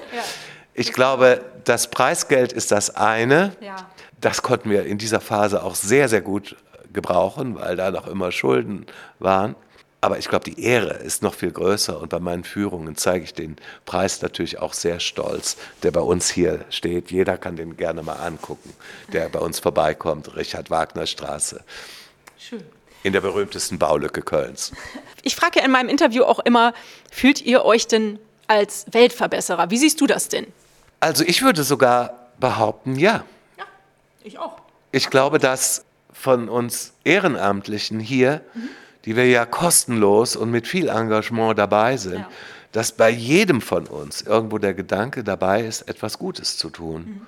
Ich 0.75 0.93
glaube, 0.93 1.43
das 1.65 1.91
Preisgeld 1.91 2.53
ist 2.53 2.71
das 2.71 2.97
eine. 2.97 3.57
Ja. 3.61 3.77
Das 4.20 4.42
konnten 4.42 4.70
wir 4.70 4.85
in 4.87 4.98
dieser 4.98 5.20
Phase 5.20 5.62
auch 5.62 5.74
sehr, 5.74 6.09
sehr 6.09 6.22
gut 6.22 6.57
gebrauchen, 6.92 7.57
weil 7.57 7.76
da 7.76 7.90
noch 7.90 8.07
immer 8.07 8.33
Schulden 8.33 8.87
waren. 9.18 9.55
Aber 10.00 10.18
ich 10.18 10.29
glaube, 10.29 10.44
die 10.44 10.62
Ehre 10.62 10.94
ist 10.94 11.22
noch 11.22 11.35
viel 11.35 11.50
größer 11.50 12.00
und 12.00 12.11
bei 12.11 12.20
meinen 12.20 12.44
Führungen 12.44 12.96
zeige 12.96 13.24
ich 13.24 13.35
den 13.35 13.57
Preis 13.87 14.22
natürlich 14.22 14.59
auch 14.59 14.72
sehr 14.72 15.00
stolz, 15.00 15.57
der 15.83 15.90
bei 15.90 16.00
uns 16.00 16.31
hier 16.31 16.64
steht. 16.70 17.11
Jeder 17.11 17.38
kann 17.38 17.57
den 17.57 17.76
gerne 17.76 18.02
mal 18.02 18.14
angucken, 18.14 18.72
der 19.12 19.29
bei 19.29 19.38
uns 19.38 19.59
vorbeikommt. 19.59 20.37
Richard 20.37 20.70
Wagner 20.70 21.07
Straße. 21.07 21.61
Schön. 22.38 22.62
In 23.02 23.14
der 23.14 23.20
berühmtesten 23.20 23.79
Baulücke 23.79 24.22
Kölns. 24.22 24.72
Ich 25.22 25.35
frage 25.35 25.59
ja 25.59 25.64
in 25.64 25.70
meinem 25.70 25.88
Interview 25.88 26.24
auch 26.24 26.38
immer, 26.40 26.72
fühlt 27.11 27.40
ihr 27.40 27.64
euch 27.64 27.87
denn 27.87 28.18
als 28.46 28.87
Weltverbesserer? 28.92 29.70
Wie 29.70 29.79
siehst 29.79 30.00
du 30.00 30.07
das 30.07 30.29
denn? 30.29 30.46
Also 31.00 31.24
ich 31.24 31.42
würde 31.42 31.64
sogar 31.64 32.31
behaupten, 32.38 32.96
ja. 32.96 33.24
Ich 34.27 34.41
auch. 34.41 34.61
Ich 34.91 35.09
glaube, 35.09 35.39
dass 35.39 35.85
von 36.12 36.49
uns 36.49 36.95
Ehrenamtlichen 37.05 38.01
hier, 38.01 38.41
mhm. 38.55 38.69
die 39.05 39.15
wir 39.15 39.29
ja 39.29 39.47
kostenlos 39.47 40.35
und 40.35 40.51
mit 40.51 40.67
viel 40.67 40.89
Engagement 40.89 41.57
dabei 41.57 41.97
sind, 41.97 42.21
ja. 42.21 42.31
dass 42.73 42.91
bei 42.91 43.09
jedem 43.09 43.61
von 43.61 43.87
uns 43.87 44.23
irgendwo 44.23 44.59
der 44.59 44.75
Gedanke 44.75 45.23
dabei 45.23 45.65
ist, 45.65 45.83
etwas 45.83 46.19
Gutes 46.19 46.57
zu 46.57 46.71
tun. 46.71 47.03
Mhm. 47.03 47.21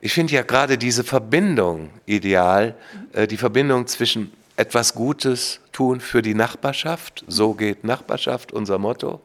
Ich 0.00 0.12
finde 0.12 0.34
ja 0.34 0.42
gerade 0.42 0.78
diese 0.78 1.02
Verbindung 1.02 1.90
ideal, 2.06 2.76
mhm. 2.92 3.18
äh, 3.20 3.26
die 3.26 3.36
Verbindung 3.36 3.88
zwischen 3.88 4.32
etwas 4.54 4.94
Gutes 4.94 5.58
tun 5.72 6.00
für 6.00 6.22
die 6.22 6.34
Nachbarschaft, 6.34 7.24
so 7.26 7.54
geht 7.54 7.82
Nachbarschaft, 7.82 8.52
unser 8.52 8.78
Motto, 8.78 9.20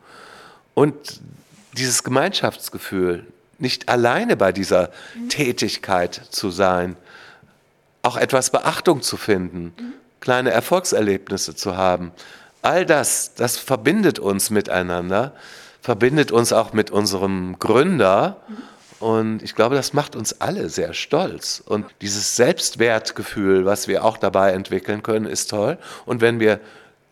und 0.74 1.22
dieses 1.74 2.04
Gemeinschaftsgefühl, 2.04 3.28
nicht 3.60 3.90
alleine 3.90 4.38
bei 4.38 4.52
dieser 4.52 4.90
mhm. 5.16 5.30
Tätigkeit 5.30 6.22
zu 6.30 6.52
sein, 6.52 6.96
auch 8.02 8.18
etwas 8.18 8.50
Beachtung 8.52 9.02
zu 9.02 9.18
finden, 9.18 9.74
mhm. 9.78 9.94
kleine 10.20 10.52
Erfolgserlebnisse 10.52 11.56
zu 11.56 11.76
haben. 11.76 12.12
All 12.62 12.86
das, 12.86 13.34
das 13.36 13.58
verbindet 13.58 14.20
uns 14.20 14.50
miteinander, 14.50 15.34
verbindet 15.82 16.32
uns 16.32 16.54
auch 16.54 16.74
mit 16.74 16.92
unserem 16.92 17.60
Gründer. 17.60 18.38
Mhm. 18.48 18.58
Und 19.00 19.44
ich 19.44 19.54
glaube, 19.54 19.76
das 19.76 19.94
macht 19.94 20.16
uns 20.16 20.42
alle 20.42 20.70
sehr 20.70 20.94
stolz. 20.94 21.62
Und 21.64 21.86
dieses 22.02 22.36
Selbstwertgefühl, 22.36 23.66
was 23.66 23.88
wir 23.88 24.04
auch 24.04 24.18
dabei 24.18 24.54
entwickeln 24.54 25.04
können, 25.04 25.26
ist 25.26 25.52
toll. 25.52 25.78
Und 26.06 26.20
wenn 26.20 26.40
wir 26.40 26.60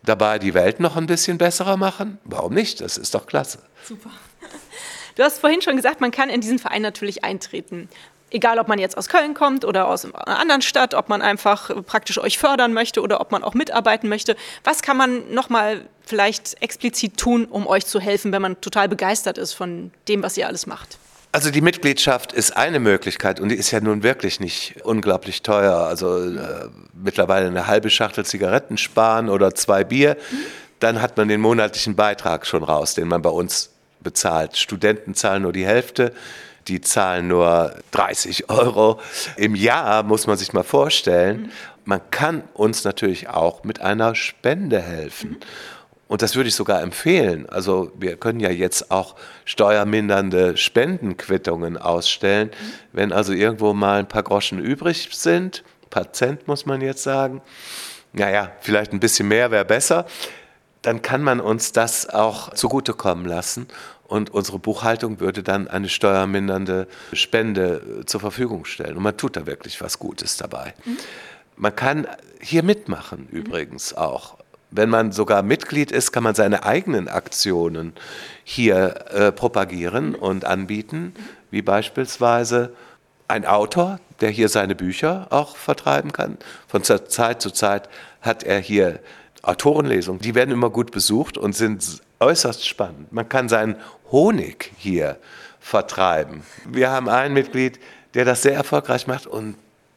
dabei 0.04 0.40
die 0.40 0.54
Welt 0.54 0.80
noch 0.80 0.96
ein 0.96 1.06
bisschen 1.06 1.38
besserer 1.38 1.78
machen, 1.78 2.18
warum 2.24 2.54
nicht? 2.54 2.82
Das 2.82 2.98
ist 2.98 3.14
doch 3.14 3.28
klasse. 3.28 3.60
Super. 3.84 4.10
Du 5.16 5.24
hast 5.24 5.40
vorhin 5.40 5.62
schon 5.62 5.76
gesagt, 5.78 6.02
man 6.02 6.12
kann 6.12 6.30
in 6.30 6.42
diesen 6.42 6.60
Verein 6.60 6.82
natürlich 6.82 7.24
eintreten. 7.24 7.90
Egal, 8.32 8.60
ob 8.60 8.68
man 8.68 8.80
jetzt 8.80 8.98
aus 8.98 9.08
Köln 9.08 9.34
kommt 9.34 9.64
oder 9.64 9.88
aus 9.88 10.04
einer 10.04 10.40
anderen 10.40 10.62
Stadt, 10.62 10.94
ob 10.94 11.08
man 11.08 11.22
einfach 11.22 11.72
praktisch 11.86 12.18
euch 12.18 12.38
fördern 12.38 12.74
möchte 12.74 13.02
oder 13.02 13.22
ob 13.22 13.32
man 13.32 13.44
auch 13.44 13.54
mitarbeiten 13.54 14.10
möchte. 14.10 14.36
Was 14.64 14.82
kann 14.82 14.98
man 14.98 15.34
nochmal 15.34 15.86
vielleicht 16.06 16.62
explizit 16.62 17.18
tun, 17.18 17.46
um 17.46 17.66
euch 17.66 17.86
zu 17.86 18.00
helfen, 18.00 18.32
wenn 18.34 18.42
man 18.42 18.60
total 18.60 18.90
begeistert 18.90 19.38
ist 19.38 19.54
von 19.54 19.92
dem, 20.08 20.22
was 20.22 20.36
ihr 20.38 20.48
alles 20.48 20.66
macht? 20.66 20.98
Also 21.32 21.52
die 21.52 21.62
Mitgliedschaft 21.62 22.34
ist 22.34 22.56
eine 22.56 22.80
Möglichkeit 22.80 23.40
und 23.40 23.50
die 23.50 23.56
ist 23.56 23.72
ja 23.72 23.80
nun 23.80 24.04
wirklich 24.04 24.40
nicht 24.40 24.82
unglaublich 24.84 25.42
teuer. 25.42 25.76
Also 25.76 26.18
äh, 26.18 26.70
mittlerweile 26.94 27.48
eine 27.48 27.68
halbe 27.68 27.90
Schachtel 27.90 28.26
Zigaretten 28.26 28.78
sparen 28.78 29.30
oder 29.30 29.54
zwei 29.54 29.84
Bier, 29.84 30.18
mhm. 30.32 30.38
dann 30.80 31.02
hat 31.02 31.16
man 31.18 31.28
den 31.28 31.42
monatlichen 31.42 31.96
Beitrag 31.96 32.46
schon 32.46 32.64
raus, 32.64 32.96
den 32.96 33.08
man 33.08 33.22
bei 33.22 33.30
uns 33.30 33.75
bezahlt. 34.06 34.56
Studenten 34.56 35.14
zahlen 35.16 35.42
nur 35.42 35.52
die 35.52 35.66
Hälfte, 35.66 36.14
die 36.70 36.80
zahlen 36.80 37.28
nur 37.28 37.76
30 37.92 38.50
Euro 38.50 39.02
im 39.36 39.56
Jahr, 39.56 40.04
muss 40.04 40.28
man 40.28 40.38
sich 40.38 40.54
mal 40.54 40.64
vorstellen. 40.64 41.52
Man 41.84 42.00
kann 42.10 42.44
uns 42.54 42.86
natürlich 42.86 43.28
auch 43.28 43.66
mit 43.66 43.82
einer 43.82 44.16
Spende 44.16 44.82
helfen. 44.82 45.38
Und 46.08 46.22
das 46.22 46.36
würde 46.36 46.50
ich 46.50 46.56
sogar 46.56 46.82
empfehlen. 46.82 47.50
Also 47.50 47.92
wir 47.98 48.16
können 48.16 48.40
ja 48.40 48.52
jetzt 48.52 48.92
auch 48.92 49.16
steuermindernde 49.44 50.56
Spendenquittungen 50.56 51.78
ausstellen. 51.78 52.52
Wenn 52.94 53.12
also 53.12 53.34
irgendwo 53.34 53.74
mal 53.74 54.00
ein 54.00 54.08
paar 54.08 54.24
Groschen 54.24 54.60
übrig 54.60 55.10
sind, 55.12 55.64
ein 55.84 55.90
paar 55.90 56.14
Cent 56.14 56.48
muss 56.48 56.66
man 56.66 56.82
jetzt 56.82 57.04
sagen, 57.04 57.42
naja, 58.14 58.52
vielleicht 58.62 58.94
ein 58.94 59.00
bisschen 59.00 59.28
mehr 59.28 59.52
wäre 59.52 59.66
besser, 59.66 60.06
dann 60.84 61.02
kann 61.02 61.24
man 61.24 61.40
uns 61.40 61.72
das 61.72 62.08
auch 62.08 62.54
zugutekommen 62.54 63.26
lassen 63.26 63.68
und 64.16 64.34
unsere 64.34 64.60
Buchhaltung 64.60 65.20
würde 65.20 65.44
dann 65.44 65.68
eine 65.68 65.90
steuermindernde 65.90 66.88
Spende 67.12 67.82
äh, 68.02 68.06
zur 68.06 68.22
Verfügung 68.22 68.64
stellen. 68.64 68.96
Und 68.96 69.04
man 69.04 69.18
tut 69.18 69.36
da 69.36 69.46
wirklich 69.46 69.82
was 69.82 70.00
Gutes 70.00 70.38
dabei. 70.38 70.74
Mhm. 70.86 70.98
Man 71.58 71.76
kann 71.76 72.08
hier 72.40 72.64
mitmachen 72.64 73.28
mhm. 73.30 73.38
übrigens 73.38 73.94
auch. 73.94 74.38
Wenn 74.72 74.90
man 74.90 75.12
sogar 75.12 75.44
Mitglied 75.44 75.92
ist, 75.92 76.14
kann 76.14 76.24
man 76.24 76.34
seine 76.34 76.64
eigenen 76.64 77.10
Aktionen 77.10 77.94
hier 78.46 79.06
äh, 79.12 79.32
propagieren 79.34 80.10
mhm. 80.10 80.16
und 80.16 80.46
anbieten, 80.46 81.14
wie 81.52 81.62
beispielsweise 81.62 82.74
ein 83.28 83.46
Autor, 83.46 84.00
der 84.22 84.30
hier 84.30 84.48
seine 84.48 84.76
Bücher 84.76 85.28
auch 85.30 85.58
vertreiben 85.58 86.14
kann. 86.14 86.38
Von 86.68 86.84
Zeit 86.84 87.42
zu 87.42 87.52
Zeit 87.52 87.90
hat 88.22 88.44
er 88.44 88.60
hier 88.60 89.00
Autorenlesungen. 89.42 90.22
Die 90.22 90.36
werden 90.36 90.52
immer 90.52 90.70
gut 90.70 90.92
besucht 90.92 91.38
und 91.38 91.54
sind 91.54 92.02
äußerst 92.20 92.68
spannend. 92.68 93.12
Man 93.12 93.30
kann 93.30 93.50
seinen 93.50 93.78
Honig 94.12 94.72
hier 94.78 95.18
vertreiben. 95.60 96.44
Wir 96.68 96.92
haben 96.92 97.10
einen 97.10 97.34
Mitglied, 97.34 97.80
der 98.14 98.26
das 98.26 98.42
sehr 98.42 98.54
erfolgreich 98.54 99.08
macht 99.08 99.28
und 99.28 99.56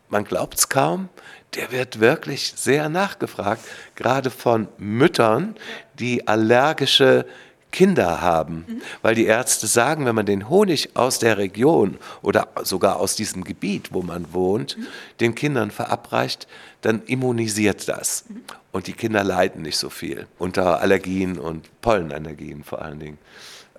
man 0.09 0.25
glaubt 0.25 0.59
es 0.59 0.69
kaum, 0.69 1.09
der 1.55 1.71
wird 1.71 2.01
wirklich 2.01 2.53
sehr 2.57 2.89
nachgefragt, 2.89 3.63
gerade 3.95 4.31
von 4.31 4.69
Müttern, 4.79 5.55
die 5.99 6.27
allergische 6.27 7.27
Kinder 7.71 8.21
haben, 8.21 8.65
mhm. 8.67 8.83
weil 9.03 9.15
die 9.15 9.27
Ärzte 9.27 9.67
sagen, 9.67 10.07
wenn 10.07 10.15
man 10.15 10.27
den 10.27 10.49
Honig 10.49 10.91
aus 10.95 11.19
der 11.19 11.39
Region 11.39 11.99
oder 12.23 12.49
sogar 12.63 12.97
aus 12.97 13.15
diesem 13.15 13.45
Gebiet, 13.45 13.93
wo 13.93 14.03
man 14.03 14.33
wohnt, 14.33 14.79
mhm. 14.79 14.87
den 15.21 15.35
Kindern 15.35 15.71
verabreicht, 15.71 16.49
dann 16.81 17.03
immunisiert 17.05 17.89
das. 17.89 18.25
Mhm. 18.29 18.43
Und 18.73 18.87
die 18.87 18.93
Kinder 18.93 19.25
leiden 19.25 19.63
nicht 19.63 19.77
so 19.77 19.91
viel 19.91 20.27
unter 20.39 20.81
Allergien 20.81 21.39
und 21.39 21.69
Pollenallergien 21.81 22.65
vor 22.65 22.83
allen 22.83 23.01
Dingen 23.01 23.19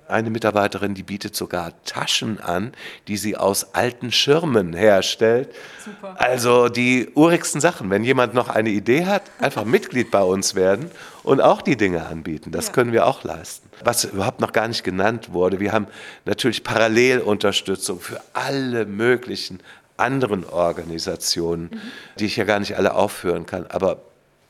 eine 0.10 0.30
Mitarbeiterin, 0.30 0.94
die 0.94 1.04
bietet 1.04 1.36
sogar 1.36 1.74
Taschen 1.84 2.40
an, 2.40 2.74
die 3.08 3.18
sie 3.18 3.38
aus 3.38 3.74
alten 3.74 4.12
Schirmen 4.12 4.74
herstellt. 4.74 5.50
Super. 5.84 6.16
Also 6.20 6.70
die 6.70 7.10
urigsten 7.16 7.62
Sachen. 7.62 7.90
Wenn 7.90 8.04
jemand 8.04 8.34
noch 8.34 8.50
eine 8.50 8.70
Idee 8.70 9.06
hat, 9.06 9.24
einfach 9.40 9.66
Mitglied 9.80 10.12
bei 10.12 10.22
uns 10.22 10.56
werden 10.56 10.92
und 11.24 11.42
auch 11.42 11.62
die 11.62 11.78
Dinge 11.78 12.06
anbieten. 12.06 12.52
Das 12.52 12.68
ja. 12.68 12.74
können 12.74 12.92
wir 12.92 13.06
auch 13.06 13.24
leisten. 13.24 13.70
Was 13.84 14.04
überhaupt 14.04 14.42
noch 14.42 14.52
gar 14.52 14.68
nicht 14.68 14.84
genannt 14.84 15.32
wurde, 15.32 15.60
wir 15.60 15.72
haben 15.72 15.88
natürlich 16.26 16.64
Parallelunterstützung 16.64 18.00
für 18.00 18.20
alle 18.34 18.86
möglichen 18.86 19.60
anderen 19.96 20.46
Organisationen, 20.46 21.70
mhm. 21.72 21.82
die 22.20 22.26
ich 22.26 22.36
ja 22.36 22.46
gar 22.46 22.60
nicht 22.60 22.78
alle 22.78 22.94
aufführen 22.94 23.46
kann. 23.46 23.66
Aber 23.68 24.02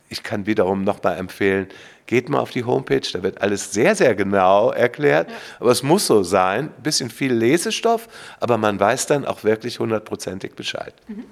ich 0.10 0.24
kann 0.24 0.46
wiederum 0.46 0.84
noch 0.84 1.02
mal 1.04 1.16
empfehlen, 1.16 1.68
geht 2.08 2.28
mal 2.28 2.40
auf 2.40 2.50
die 2.50 2.64
Homepage, 2.64 3.02
da 3.14 3.22
wird 3.22 3.42
alles 3.42 3.72
sehr, 3.72 3.96
sehr 3.96 4.16
genau 4.16 4.72
erklärt. 4.72 5.30
Ja. 5.30 5.36
Aber 5.60 5.72
es 5.72 5.84
muss 5.84 6.08
so 6.08 6.24
sein, 6.24 6.72
ein 6.76 6.84
bisschen 6.84 7.10
viel 7.10 7.32
Lesestoff, 7.32 8.08
aber 8.40 8.58
man 8.58 8.80
weiß 8.80 9.06
dann 9.06 9.26
auch 9.26 9.44
wirklich 9.44 9.80
hundertprozentig 9.80 10.56
Bescheid. 10.56 10.94
Mhm. 11.08 11.26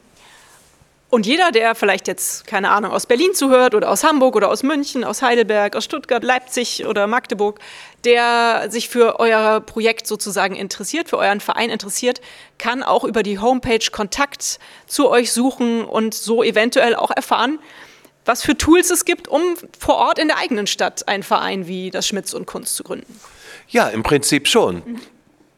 Und 1.10 1.26
jeder, 1.26 1.52
der 1.52 1.74
vielleicht 1.74 2.08
jetzt, 2.10 2.46
keine 2.48 2.70
Ahnung, 2.70 2.92
aus 2.92 3.06
Berlin 3.06 3.34
zuhört 3.34 3.74
oder 3.74 3.90
aus 3.90 4.04
Hamburg 4.04 4.36
oder 4.36 4.50
aus 4.50 4.62
München, 4.62 5.06
aus 5.06 5.22
Heidelberg, 5.22 5.78
aus 5.78 5.86
Stuttgart, 5.86 6.22
Leipzig 6.22 6.86
oder 6.86 7.08
Magdeburg, 7.08 7.62
der 8.04 8.70
sich 8.70 8.90
für 8.90 9.18
euer 9.18 9.62
Projekt 9.62 10.06
sozusagen 10.06 10.56
interessiert, 10.56 11.08
für 11.08 11.18
euren 11.18 11.40
Verein 11.40 11.70
interessiert, 11.70 12.20
kann 12.58 12.84
auch 12.84 13.06
über 13.06 13.24
die 13.24 13.40
Homepage 13.40 13.90
Kontakt 13.90 14.60
zu 14.86 15.10
euch 15.10 15.32
suchen 15.32 15.86
und 15.86 16.14
so 16.14 16.44
eventuell 16.44 16.94
auch 16.94 17.12
erfahren, 17.12 17.60
was 18.28 18.44
für 18.44 18.58
Tools 18.58 18.90
es 18.90 19.06
gibt, 19.06 19.28
um 19.28 19.42
vor 19.78 19.96
Ort 19.96 20.20
in 20.20 20.28
der 20.28 20.38
eigenen 20.38 20.68
Stadt 20.68 21.08
einen 21.08 21.24
Verein 21.24 21.68
wie 21.68 21.92
das 21.92 22.08
Schmitz 22.08 22.34
und 22.34 22.46
Kunst 22.46 22.76
zu 22.76 22.84
gründen. 22.84 23.20
Ja, 23.70 23.88
im 23.88 24.04
Prinzip 24.04 24.48
schon. 24.48 24.76
Mhm. 24.86 25.00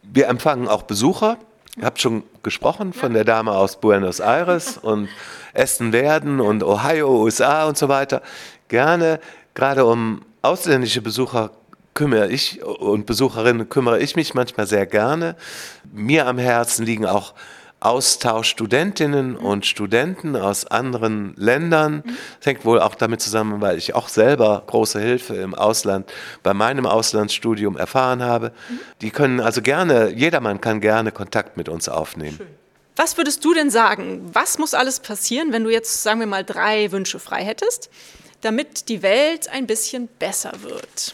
Wir 0.04 0.28
empfangen 0.28 0.68
auch 0.68 0.84
Besucher. 0.84 1.38
Ihr 1.78 1.86
habt 1.86 2.02
schon 2.02 2.24
gesprochen 2.44 2.94
von 2.94 3.14
der 3.14 3.24
Dame 3.24 3.52
aus 3.52 3.80
Buenos 3.80 4.20
Aires 4.20 4.78
und 4.82 5.10
Essen 5.54 5.94
werden 5.94 6.40
und 6.40 6.64
Ohio, 6.64 7.22
USA 7.22 7.68
und 7.68 7.78
so 7.78 7.90
weiter. 7.90 8.22
Gerne, 8.68 9.20
gerade 9.54 9.86
um 9.86 10.22
ausländische 10.42 11.02
Besucher 11.02 11.52
kümmere 11.94 12.30
ich 12.30 12.64
und 12.64 13.06
Besucherinnen 13.06 13.68
kümmere 13.68 14.00
ich 14.00 14.16
mich 14.16 14.34
manchmal 14.34 14.68
sehr 14.68 14.86
gerne. 14.86 15.36
Mir 15.92 16.28
am 16.28 16.38
Herzen 16.38 16.86
liegen 16.86 17.06
auch 17.06 17.34
Austausch 17.80 18.50
Studentinnen 18.50 19.38
und 19.38 19.66
Studenten 19.66 20.36
aus 20.36 20.66
anderen 20.68 21.34
Ländern. 21.38 22.04
Das 22.40 22.48
hängt 22.48 22.66
wohl 22.66 22.80
auch 22.80 22.96
damit 22.96 23.22
zusammen, 23.22 23.62
weil 23.62 23.78
ich 23.78 23.96
auch 23.96 24.10
selber 24.10 24.64
große 24.68 25.00
Hilfe 25.00 25.36
im 25.36 25.56
Ausland 25.56 26.12
bei 26.44 26.54
meinem 26.54 26.86
Auslandsstudium 26.86 27.78
erfahren 27.78 28.22
habe. 28.22 28.52
Die 29.02 29.12
können 29.12 29.40
also 29.40 29.62
gerne, 29.62 30.10
jedermann 30.10 30.60
kann 30.62 30.82
gerne 30.82 31.12
Kontakt 31.12 31.58
mit 31.58 31.70
uns 31.70 31.88
aufnehmen. 31.88 32.38
Schön. 32.38 32.48
Was 32.96 33.16
würdest 33.16 33.46
du 33.46 33.54
denn 33.54 33.70
sagen? 33.70 34.30
Was 34.34 34.58
muss 34.58 34.74
alles 34.74 35.00
passieren, 35.00 35.54
wenn 35.54 35.64
du 35.64 35.70
jetzt, 35.70 36.04
sagen 36.04 36.20
wir 36.20 36.28
mal, 36.28 36.44
drei 36.44 36.92
Wünsche 36.92 37.20
frei 37.20 37.46
hättest, 37.46 37.90
damit 38.42 38.90
die 38.90 39.02
Welt 39.02 39.48
ein 39.48 39.68
bisschen 39.68 40.10
besser 40.20 40.52
wird? 40.64 41.14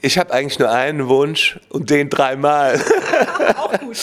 Ich 0.00 0.16
habe 0.16 0.32
eigentlich 0.32 0.60
nur 0.60 0.70
einen 0.70 1.08
Wunsch 1.08 1.58
und 1.70 1.90
den 1.90 2.08
dreimal. 2.08 2.80
Auch 3.56 3.76
gut. 3.80 3.96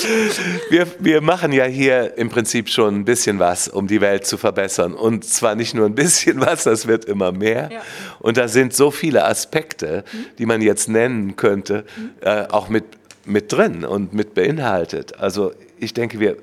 Wir, 0.70 0.88
wir 1.00 1.22
machen 1.22 1.54
ja 1.54 1.64
hier 1.64 2.18
im 2.18 2.30
Prinzip 2.30 2.68
schon 2.70 2.96
ein 2.96 3.06
bisschen 3.06 3.40
was, 3.40 3.70
um 3.70 3.88
die 3.88 4.02
Welt 4.02 4.26
zu 4.26 4.38
verbessern. 4.38 4.94
Und 4.94 5.24
zwar 5.24 5.56
nicht 5.56 5.74
nur 5.74 5.86
ein 5.86 5.96
bisschen 5.96 6.42
was, 6.42 6.66
das 6.66 6.88
wird 6.88 7.06
immer 7.06 7.32
mehr. 7.32 7.70
Ja. 7.72 7.82
Und 8.20 8.36
da 8.36 8.50
sind 8.50 8.74
so 8.74 8.92
viele 8.92 9.24
Aspekte, 9.24 10.04
die 10.38 10.46
man 10.46 10.62
jetzt 10.62 10.90
nennen 10.90 11.38
könnte, 11.38 11.86
äh, 12.20 12.46
auch 12.50 12.68
mit, 12.68 12.84
mit 13.24 13.54
drin 13.54 13.86
und 13.86 14.14
mit 14.14 14.34
beinhaltet. 14.34 15.18
Also 15.20 15.54
ich 15.80 15.94
denke, 15.94 16.20
wir, 16.20 16.36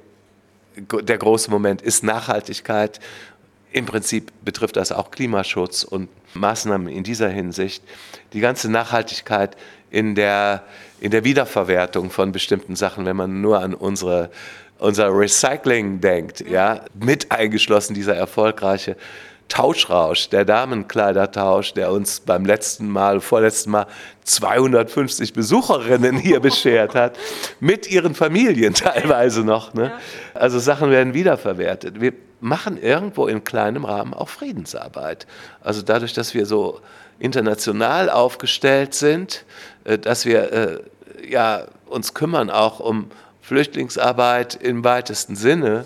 der 0.76 1.18
große 1.18 1.50
Moment 1.50 1.82
ist 1.82 2.04
Nachhaltigkeit. 2.04 3.00
Im 3.70 3.84
Prinzip 3.84 4.32
betrifft 4.42 4.76
das 4.76 4.92
auch 4.92 5.10
Klimaschutz 5.10 5.84
und 5.84 6.08
Maßnahmen 6.34 6.88
in 6.88 7.04
dieser 7.04 7.28
Hinsicht 7.28 7.82
die 8.32 8.40
ganze 8.40 8.70
Nachhaltigkeit 8.70 9.56
in 9.90 10.14
der, 10.14 10.62
in 11.00 11.10
der 11.10 11.24
Wiederverwertung 11.24 12.10
von 12.10 12.32
bestimmten 12.32 12.76
Sachen, 12.76 13.04
wenn 13.04 13.16
man 13.16 13.40
nur 13.40 13.60
an 13.60 13.74
unsere, 13.74 14.30
unser 14.78 15.08
Recycling 15.16 16.00
denkt, 16.00 16.40
ja, 16.48 16.80
mit 16.94 17.30
eingeschlossen 17.30 17.94
dieser 17.94 18.16
erfolgreiche 18.16 18.96
Tauschrausch, 19.48 20.30
der 20.30 20.46
Damenkleidertausch, 20.46 21.74
der 21.74 21.92
uns 21.92 22.20
beim 22.20 22.46
letzten 22.46 22.88
Mal, 22.88 23.20
vorletzten 23.20 23.70
Mal 23.70 23.86
250 24.24 25.34
Besucherinnen 25.34 26.16
hier 26.16 26.40
beschert 26.40 26.94
hat, 26.94 27.18
mit 27.60 27.90
ihren 27.90 28.14
Familien 28.14 28.72
teilweise 28.74 29.42
noch. 29.42 29.74
Ne? 29.74 29.92
Also 30.32 30.58
Sachen 30.58 30.90
werden 30.90 31.12
wiederverwertet. 31.12 32.00
Wir 32.00 32.14
machen 32.42 32.76
irgendwo 32.76 33.26
in 33.26 33.44
kleinem 33.44 33.84
Rahmen 33.84 34.12
auch 34.14 34.28
Friedensarbeit. 34.28 35.26
Also 35.62 35.82
dadurch, 35.82 36.12
dass 36.12 36.34
wir 36.34 36.44
so 36.44 36.80
international 37.18 38.10
aufgestellt 38.10 38.94
sind, 38.94 39.44
äh, 39.84 39.98
dass 39.98 40.26
wir 40.26 40.52
äh, 40.52 40.80
ja, 41.28 41.66
uns 41.86 42.14
kümmern 42.14 42.50
auch 42.50 42.80
um 42.80 43.10
Flüchtlingsarbeit 43.42 44.56
im 44.56 44.82
weitesten 44.82 45.36
Sinne 45.36 45.84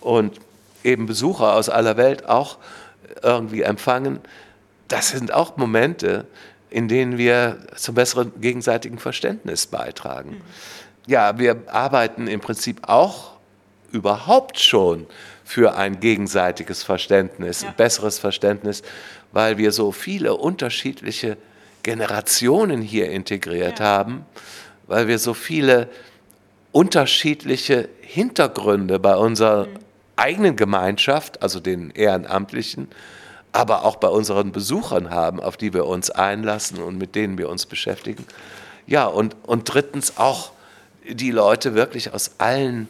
und 0.00 0.38
eben 0.84 1.06
Besucher 1.06 1.54
aus 1.54 1.68
aller 1.68 1.96
Welt 1.96 2.28
auch 2.28 2.58
irgendwie 3.22 3.62
empfangen. 3.62 4.20
Das 4.88 5.08
sind 5.08 5.32
auch 5.32 5.56
Momente, 5.56 6.26
in 6.70 6.88
denen 6.88 7.18
wir 7.18 7.58
zum 7.76 7.96
besseren 7.96 8.32
gegenseitigen 8.40 8.98
Verständnis 8.98 9.66
beitragen. 9.66 10.40
Ja, 11.06 11.38
wir 11.38 11.56
arbeiten 11.66 12.28
im 12.28 12.40
Prinzip 12.40 12.88
auch 12.88 13.32
überhaupt 13.92 14.60
schon 14.60 15.06
für 15.50 15.74
ein 15.74 15.98
gegenseitiges 15.98 16.84
Verständnis, 16.84 17.62
ja. 17.62 17.68
ein 17.70 17.74
besseres 17.76 18.20
Verständnis 18.20 18.82
weil 19.32 19.58
wir 19.58 19.72
so 19.72 19.92
viele 19.92 20.36
unterschiedliche 20.36 21.36
Generationen 21.82 22.82
hier 22.82 23.10
integriert 23.10 23.78
ja. 23.78 23.86
haben, 23.86 24.26
weil 24.86 25.08
wir 25.08 25.18
so 25.18 25.34
viele 25.34 25.88
unterschiedliche 26.72 27.88
Hintergründe 28.00 28.98
bei 28.98 29.16
unserer 29.16 29.66
mhm. 29.66 29.78
eigenen 30.16 30.56
Gemeinschaft, 30.56 31.42
also 31.42 31.60
den 31.60 31.90
Ehrenamtlichen, 31.90 32.88
aber 33.52 33.84
auch 33.84 33.96
bei 33.96 34.08
unseren 34.08 34.52
Besuchern 34.52 35.10
haben, 35.10 35.40
auf 35.40 35.56
die 35.56 35.74
wir 35.74 35.86
uns 35.86 36.10
einlassen 36.10 36.80
und 36.82 36.98
mit 36.98 37.14
denen 37.14 37.38
wir 37.38 37.48
uns 37.48 37.66
beschäftigen. 37.66 38.24
Ja, 38.86 39.06
und, 39.06 39.36
und 39.44 39.72
drittens 39.72 40.16
auch 40.16 40.52
die 41.08 41.30
Leute 41.30 41.74
wirklich 41.74 42.12
aus 42.14 42.32
allen 42.38 42.88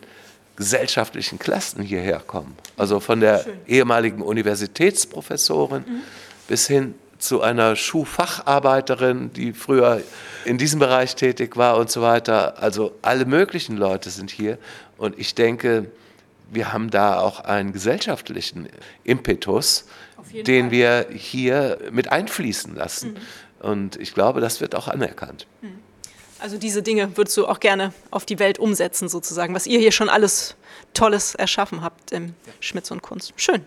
gesellschaftlichen 0.56 1.38
Klassen 1.38 1.82
hierher 1.82 2.20
kommen. 2.20 2.56
Also 2.76 3.00
von 3.00 3.20
der 3.20 3.44
Schön. 3.44 3.54
ehemaligen 3.66 4.22
Universitätsprofessorin 4.22 5.84
mhm 5.86 6.02
bis 6.50 6.66
hin 6.66 6.96
zu 7.20 7.42
einer 7.42 7.76
Schuhfacharbeiterin, 7.76 9.32
die 9.32 9.52
früher 9.52 10.02
in 10.44 10.58
diesem 10.58 10.80
Bereich 10.80 11.14
tätig 11.14 11.56
war 11.56 11.76
und 11.76 11.88
so 11.88 12.02
weiter. 12.02 12.60
Also 12.60 12.92
alle 13.02 13.24
möglichen 13.24 13.76
Leute 13.76 14.10
sind 14.10 14.32
hier 14.32 14.58
und 14.98 15.16
ich 15.16 15.36
denke, 15.36 15.92
wir 16.50 16.72
haben 16.72 16.90
da 16.90 17.20
auch 17.20 17.38
einen 17.38 17.72
gesellschaftlichen 17.72 18.68
Impetus, 19.04 19.84
den 20.32 20.64
Fall. 20.64 20.70
wir 20.72 21.06
hier 21.14 21.78
mit 21.92 22.10
einfließen 22.10 22.74
lassen. 22.74 23.12
Mhm. 23.12 23.64
Und 23.68 23.96
ich 23.96 24.12
glaube, 24.12 24.40
das 24.40 24.60
wird 24.60 24.74
auch 24.74 24.88
anerkannt. 24.88 25.46
Mhm. 25.62 25.78
Also 26.40 26.56
diese 26.56 26.82
Dinge 26.82 27.16
würdest 27.18 27.36
du 27.36 27.46
auch 27.46 27.60
gerne 27.60 27.92
auf 28.10 28.24
die 28.24 28.38
Welt 28.38 28.58
umsetzen, 28.58 29.08
sozusagen, 29.10 29.54
was 29.54 29.66
ihr 29.66 29.78
hier 29.78 29.92
schon 29.92 30.08
alles 30.08 30.56
Tolles 30.94 31.34
erschaffen 31.34 31.82
habt 31.82 32.12
im 32.12 32.34
Schmitz 32.60 32.90
und 32.90 33.02
Kunst. 33.02 33.34
Schön. 33.36 33.66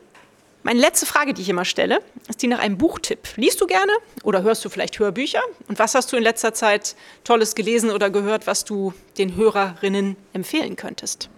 Meine 0.64 0.80
letzte 0.80 1.06
Frage, 1.06 1.34
die 1.34 1.42
ich 1.42 1.50
immer 1.50 1.66
stelle, 1.66 2.00
ist 2.30 2.42
die 2.42 2.48
nach 2.48 2.60
einem 2.60 2.78
Buchtipp. 2.78 3.28
Liest 3.36 3.62
du 3.62 3.68
gerne 3.68 3.92
oder 4.24 4.42
hörst 4.42 4.66
du 4.66 4.70
vielleicht 4.70 4.98
Hörbücher? 4.98 5.42
Und 5.68 5.78
was 5.78 5.94
hast 5.94 6.12
du 6.12 6.18
in 6.18 6.24
letzter 6.24 6.54
Zeit 6.54 6.96
Tolles 7.24 7.54
gelesen 7.54 7.92
oder 7.92 8.10
gehört, 8.10 8.48
was 8.48 8.66
du 8.66 8.94
den 9.18 9.36
Hörerinnen 9.36 10.16
empfehlen 10.32 10.76
könntest? 10.76 11.30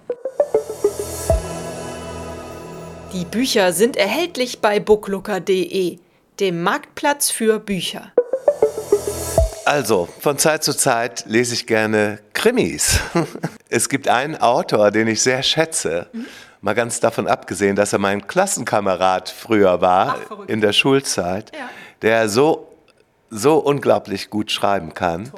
Die 3.13 3.26
Bücher 3.26 3.74
sind 3.74 3.98
erhältlich 3.98 4.60
bei 4.60 4.80
booklooker.de, 4.80 5.98
dem 6.40 6.63
Marktplatz 6.63 7.29
für 7.29 7.60
Bücher. 7.60 8.13
Also, 9.65 10.07
von 10.19 10.37
Zeit 10.37 10.63
zu 10.63 10.73
Zeit 10.73 11.25
lese 11.27 11.53
ich 11.53 11.67
gerne 11.67 12.19
Krimis. 12.33 12.99
Es 13.69 13.89
gibt 13.89 14.07
einen 14.07 14.37
Autor, 14.37 14.91
den 14.91 15.07
ich 15.07 15.21
sehr 15.21 15.43
schätze. 15.43 16.07
Mhm 16.13 16.25
Mal 16.65 16.73
ganz 16.73 16.99
davon 16.99 17.27
abgesehen, 17.27 17.75
dass 17.75 17.93
er 17.93 17.99
mein 17.99 18.25
Klassenkamerad 18.25 19.29
früher 19.29 19.81
war 19.81 20.17
Ach, 20.27 20.47
in 20.47 20.61
der 20.61 20.73
Schulzeit, 20.73 21.51
ja. 21.55 21.69
der 22.01 22.27
so 22.27 22.71
so 23.29 23.57
unglaublich 23.57 24.31
gut 24.31 24.51
schreiben 24.51 24.95
kann 24.95 25.31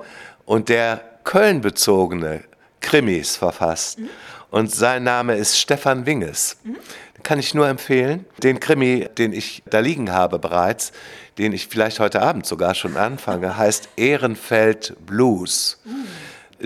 und 0.45 0.69
der 0.69 1.01
Köln-bezogene 1.25 2.45
Krimis 2.79 3.35
verfasst. 3.35 3.99
Mhm. 3.99 4.09
Und 4.51 4.73
sein 4.73 5.03
Name 5.03 5.35
ist 5.35 5.59
Stefan 5.59 6.05
Winges. 6.05 6.59
Mhm. 6.63 6.77
Kann 7.23 7.39
ich 7.39 7.53
nur 7.53 7.67
empfehlen. 7.67 8.25
Den 8.41 8.61
Krimi, 8.61 9.09
den 9.17 9.33
ich 9.33 9.63
da 9.69 9.79
liegen 9.79 10.13
habe 10.13 10.39
bereits, 10.39 10.93
den 11.37 11.53
ich 11.53 11.67
vielleicht 11.67 11.99
heute 11.99 12.21
Abend 12.21 12.45
sogar 12.45 12.75
schon 12.75 12.97
anfange, 12.97 13.57
heißt 13.57 13.89
Ehrenfeld 13.95 14.95
Blues. 15.05 15.79
Mhm. 15.85 16.07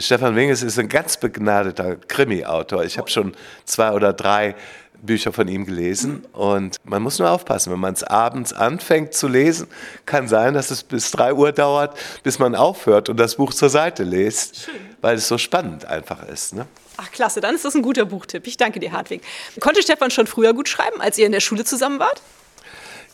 Stefan 0.01 0.35
Winges 0.35 0.63
ist 0.63 0.79
ein 0.79 0.87
ganz 0.87 1.17
begnadeter 1.17 1.97
Krimi-Autor. 1.97 2.85
Ich 2.85 2.97
habe 2.97 3.09
schon 3.09 3.33
zwei 3.65 3.91
oder 3.91 4.13
drei 4.13 4.55
Bücher 5.01 5.33
von 5.33 5.47
ihm 5.47 5.65
gelesen 5.65 6.25
und 6.31 6.77
man 6.83 7.01
muss 7.01 7.19
nur 7.19 7.29
aufpassen, 7.29 7.73
wenn 7.73 7.79
man 7.79 7.93
es 7.93 8.03
abends 8.03 8.53
anfängt 8.53 9.13
zu 9.13 9.27
lesen, 9.27 9.67
kann 10.05 10.27
sein, 10.27 10.53
dass 10.53 10.71
es 10.71 10.83
bis 10.83 11.11
drei 11.11 11.33
Uhr 11.33 11.51
dauert, 11.51 11.97
bis 12.23 12.39
man 12.39 12.55
aufhört 12.55 13.09
und 13.09 13.17
das 13.17 13.35
Buch 13.35 13.53
zur 13.53 13.69
Seite 13.69 14.03
liest, 14.03 14.69
weil 15.01 15.17
es 15.17 15.27
so 15.27 15.37
spannend 15.37 15.85
einfach 15.85 16.27
ist. 16.27 16.53
Ne? 16.53 16.67
Ach 16.97 17.11
klasse, 17.11 17.41
dann 17.41 17.55
ist 17.55 17.65
das 17.65 17.75
ein 17.75 17.81
guter 17.81 18.05
Buchtipp. 18.05 18.45
Ich 18.45 18.57
danke 18.57 18.79
dir, 18.79 18.91
Hartwig. 18.91 19.23
Konnte 19.59 19.81
Stefan 19.81 20.11
schon 20.11 20.27
früher 20.27 20.53
gut 20.53 20.69
schreiben, 20.69 21.01
als 21.01 21.17
ihr 21.17 21.25
in 21.25 21.31
der 21.31 21.39
Schule 21.39 21.65
zusammen 21.65 21.99
wart? 21.99 22.21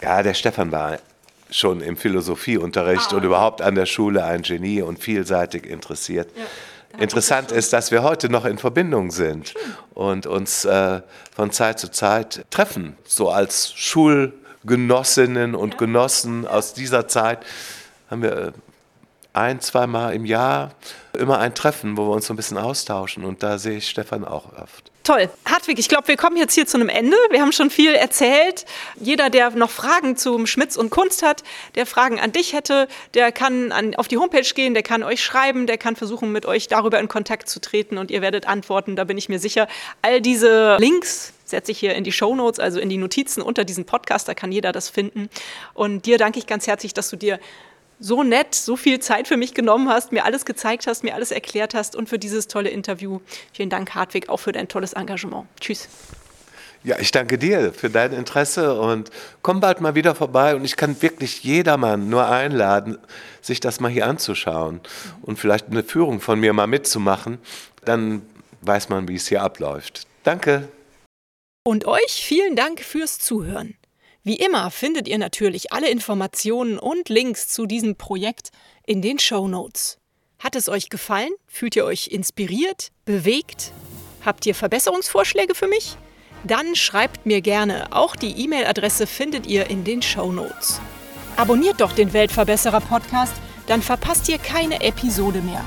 Ja, 0.01 0.21
der 0.21 0.33
Stefan 0.33 0.71
war 0.71 0.99
schon 1.51 1.81
im 1.81 1.97
Philosophieunterricht 1.97 3.13
ah. 3.13 3.17
und 3.17 3.23
überhaupt 3.23 3.61
an 3.61 3.75
der 3.75 3.85
Schule 3.85 4.23
ein 4.23 4.41
Genie 4.41 4.81
und 4.81 4.99
vielseitig 4.99 5.65
interessiert. 5.65 6.29
Ja. 6.35 6.43
Interessant 6.99 7.51
ist, 7.51 7.73
dass 7.73 7.91
wir 7.91 8.01
heute 8.01 8.29
noch 8.29 8.45
in 8.45 8.57
Verbindung 8.57 9.11
sind 9.11 9.53
und 9.93 10.25
uns 10.25 10.65
äh, 10.65 11.01
von 11.35 11.51
Zeit 11.51 11.79
zu 11.79 11.91
Zeit 11.91 12.45
treffen, 12.49 12.97
so 13.05 13.29
als 13.29 13.73
Schulgenossinnen 13.73 15.53
und 15.53 15.77
Genossen 15.77 16.47
aus 16.47 16.73
dieser 16.73 17.07
Zeit 17.07 17.45
haben 18.09 18.23
wir 18.23 18.31
äh, 18.31 18.51
ein, 19.33 19.61
zweimal 19.61 20.15
im 20.15 20.25
Jahr 20.25 20.71
immer 21.17 21.37
ein 21.39 21.53
Treffen, 21.53 21.97
wo 21.97 22.07
wir 22.07 22.15
uns 22.15 22.25
so 22.25 22.33
ein 22.33 22.37
bisschen 22.37 22.57
austauschen 22.57 23.23
und 23.25 23.43
da 23.43 23.59
sehe 23.59 23.77
ich 23.77 23.89
Stefan 23.89 24.25
auch 24.25 24.53
oft. 24.59 24.91
Toll. 25.07 25.29
Hartwig, 25.45 25.79
ich 25.79 25.87
glaube, 25.87 26.09
wir 26.09 26.17
kommen 26.17 26.35
jetzt 26.35 26.53
hier 26.53 26.67
zu 26.67 26.75
einem 26.75 26.89
Ende. 26.89 27.15
Wir 27.29 27.39
haben 27.39 27.53
schon 27.53 27.69
viel 27.69 27.95
erzählt. 27.95 28.65
Jeder, 28.99 29.29
der 29.29 29.51
noch 29.51 29.69
Fragen 29.69 30.17
zum 30.17 30.45
Schmitz 30.45 30.75
und 30.75 30.89
Kunst 30.89 31.23
hat, 31.23 31.45
der 31.75 31.85
Fragen 31.85 32.19
an 32.19 32.33
dich 32.33 32.51
hätte, 32.51 32.89
der 33.13 33.31
kann 33.31 33.71
an, 33.71 33.95
auf 33.95 34.09
die 34.09 34.17
Homepage 34.17 34.41
gehen, 34.53 34.73
der 34.73 34.83
kann 34.83 35.03
euch 35.03 35.23
schreiben, 35.23 35.65
der 35.65 35.77
kann 35.77 35.95
versuchen, 35.95 36.33
mit 36.33 36.45
euch 36.45 36.67
darüber 36.67 36.99
in 36.99 37.07
Kontakt 37.07 37.47
zu 37.47 37.61
treten 37.61 37.97
und 37.97 38.11
ihr 38.11 38.21
werdet 38.21 38.49
antworten, 38.49 38.97
da 38.97 39.05
bin 39.05 39.17
ich 39.17 39.29
mir 39.29 39.39
sicher. 39.39 39.69
All 40.01 40.19
diese 40.19 40.75
Links 40.77 41.31
setze 41.45 41.71
ich 41.71 41.79
hier 41.79 41.95
in 41.95 42.03
die 42.03 42.11
Show 42.11 42.35
Notes, 42.35 42.59
also 42.59 42.77
in 42.81 42.89
die 42.89 42.97
Notizen 42.97 43.41
unter 43.41 43.63
diesem 43.63 43.85
Podcast, 43.85 44.27
da 44.27 44.33
kann 44.33 44.51
jeder 44.51 44.73
das 44.73 44.89
finden. 44.89 45.29
Und 45.73 46.05
dir 46.05 46.17
danke 46.17 46.37
ich 46.37 46.47
ganz 46.47 46.67
herzlich, 46.67 46.93
dass 46.93 47.09
du 47.09 47.15
dir 47.15 47.39
so 47.99 48.23
nett, 48.23 48.53
so 48.55 48.75
viel 48.75 48.99
Zeit 48.99 49.27
für 49.27 49.37
mich 49.37 49.53
genommen 49.53 49.89
hast, 49.89 50.11
mir 50.11 50.25
alles 50.25 50.45
gezeigt 50.45 50.87
hast, 50.87 51.03
mir 51.03 51.15
alles 51.15 51.31
erklärt 51.31 51.73
hast 51.73 51.95
und 51.95 52.09
für 52.09 52.19
dieses 52.19 52.47
tolle 52.47 52.69
Interview. 52.69 53.19
Vielen 53.53 53.69
Dank, 53.69 53.95
Hartwig, 53.95 54.29
auch 54.29 54.37
für 54.37 54.51
dein 54.51 54.67
tolles 54.67 54.93
Engagement. 54.93 55.47
Tschüss. 55.59 55.89
Ja, 56.83 56.97
ich 56.99 57.11
danke 57.11 57.37
dir 57.37 57.73
für 57.73 57.89
dein 57.89 58.13
Interesse 58.13 58.79
und 58.79 59.09
komm 59.41 59.59
bald 59.59 59.81
mal 59.81 59.95
wieder 59.95 60.15
vorbei 60.15 60.55
und 60.55 60.63
ich 60.63 60.75
kann 60.75 61.01
wirklich 61.01 61.43
jedermann 61.43 62.09
nur 62.09 62.29
einladen, 62.29 62.97
sich 63.41 63.59
das 63.59 63.79
mal 63.79 63.91
hier 63.91 64.05
anzuschauen 64.07 64.79
und 65.23 65.39
vielleicht 65.39 65.67
eine 65.67 65.83
Führung 65.83 66.21
von 66.21 66.39
mir 66.39 66.53
mal 66.53 66.67
mitzumachen. 66.67 67.39
Dann 67.83 68.21
weiß 68.61 68.89
man, 68.89 69.07
wie 69.07 69.15
es 69.15 69.27
hier 69.27 69.41
abläuft. 69.41 70.07
Danke. 70.23 70.67
Und 71.63 71.85
euch 71.85 72.23
vielen 72.23 72.55
Dank 72.55 72.79
fürs 72.79 73.17
Zuhören. 73.17 73.75
Wie 74.27 74.35
immer 74.35 74.71
findet 74.71 75.07
ihr 75.07 75.17
natürlich 75.17 75.71
alle 75.71 75.89
Informationen 75.89 76.77
und 76.77 77.07
Links 77.07 77.47
zu 77.47 77.65
diesem 77.65 77.95
Projekt 77.95 78.49
in 78.85 79.01
den 79.01 79.19
Show 79.19 79.47
Notes. 79.47 79.99
Hat 80.39 80.57
es 80.57 80.67
euch 80.67 80.89
gefallen? 80.89 81.29
Fühlt 81.47 81.77
ihr 81.77 81.85
euch 81.85 82.07
inspiriert, 82.07 82.89
bewegt? 83.05 83.71
Habt 84.25 84.45
ihr 84.45 84.53
Verbesserungsvorschläge 84.53 85.55
für 85.55 85.69
mich? 85.69 85.95
Dann 86.43 86.75
schreibt 86.75 87.25
mir 87.25 87.39
gerne. 87.39 87.93
Auch 87.93 88.17
die 88.17 88.43
E-Mail-Adresse 88.43 89.07
findet 89.07 89.47
ihr 89.47 89.69
in 89.69 89.85
den 89.85 90.01
Show 90.01 90.29
Notes. 90.33 90.81
Abonniert 91.37 91.79
doch 91.79 91.93
den 91.93 92.11
Weltverbesserer 92.11 92.81
Podcast, 92.81 93.35
dann 93.67 93.81
verpasst 93.81 94.27
ihr 94.27 94.39
keine 94.39 94.81
Episode 94.81 95.39
mehr. 95.39 95.63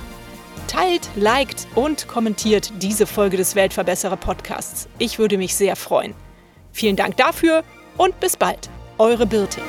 Teilt, 0.69 1.09
liked 1.17 1.67
und 1.77 2.09
kommentiert 2.09 2.71
diese 2.77 3.07
Folge 3.07 3.39
des 3.39 3.55
Weltverbesserer 3.55 4.19
Podcasts. 4.19 4.87
Ich 4.99 5.19
würde 5.19 5.39
mich 5.39 5.55
sehr 5.55 5.77
freuen. 5.77 6.13
Vielen 6.73 6.97
Dank 6.97 7.17
dafür 7.17 7.65
und 8.01 8.19
bis 8.19 8.35
bald, 8.35 8.71
eure 8.97 9.27
Birte. 9.27 9.61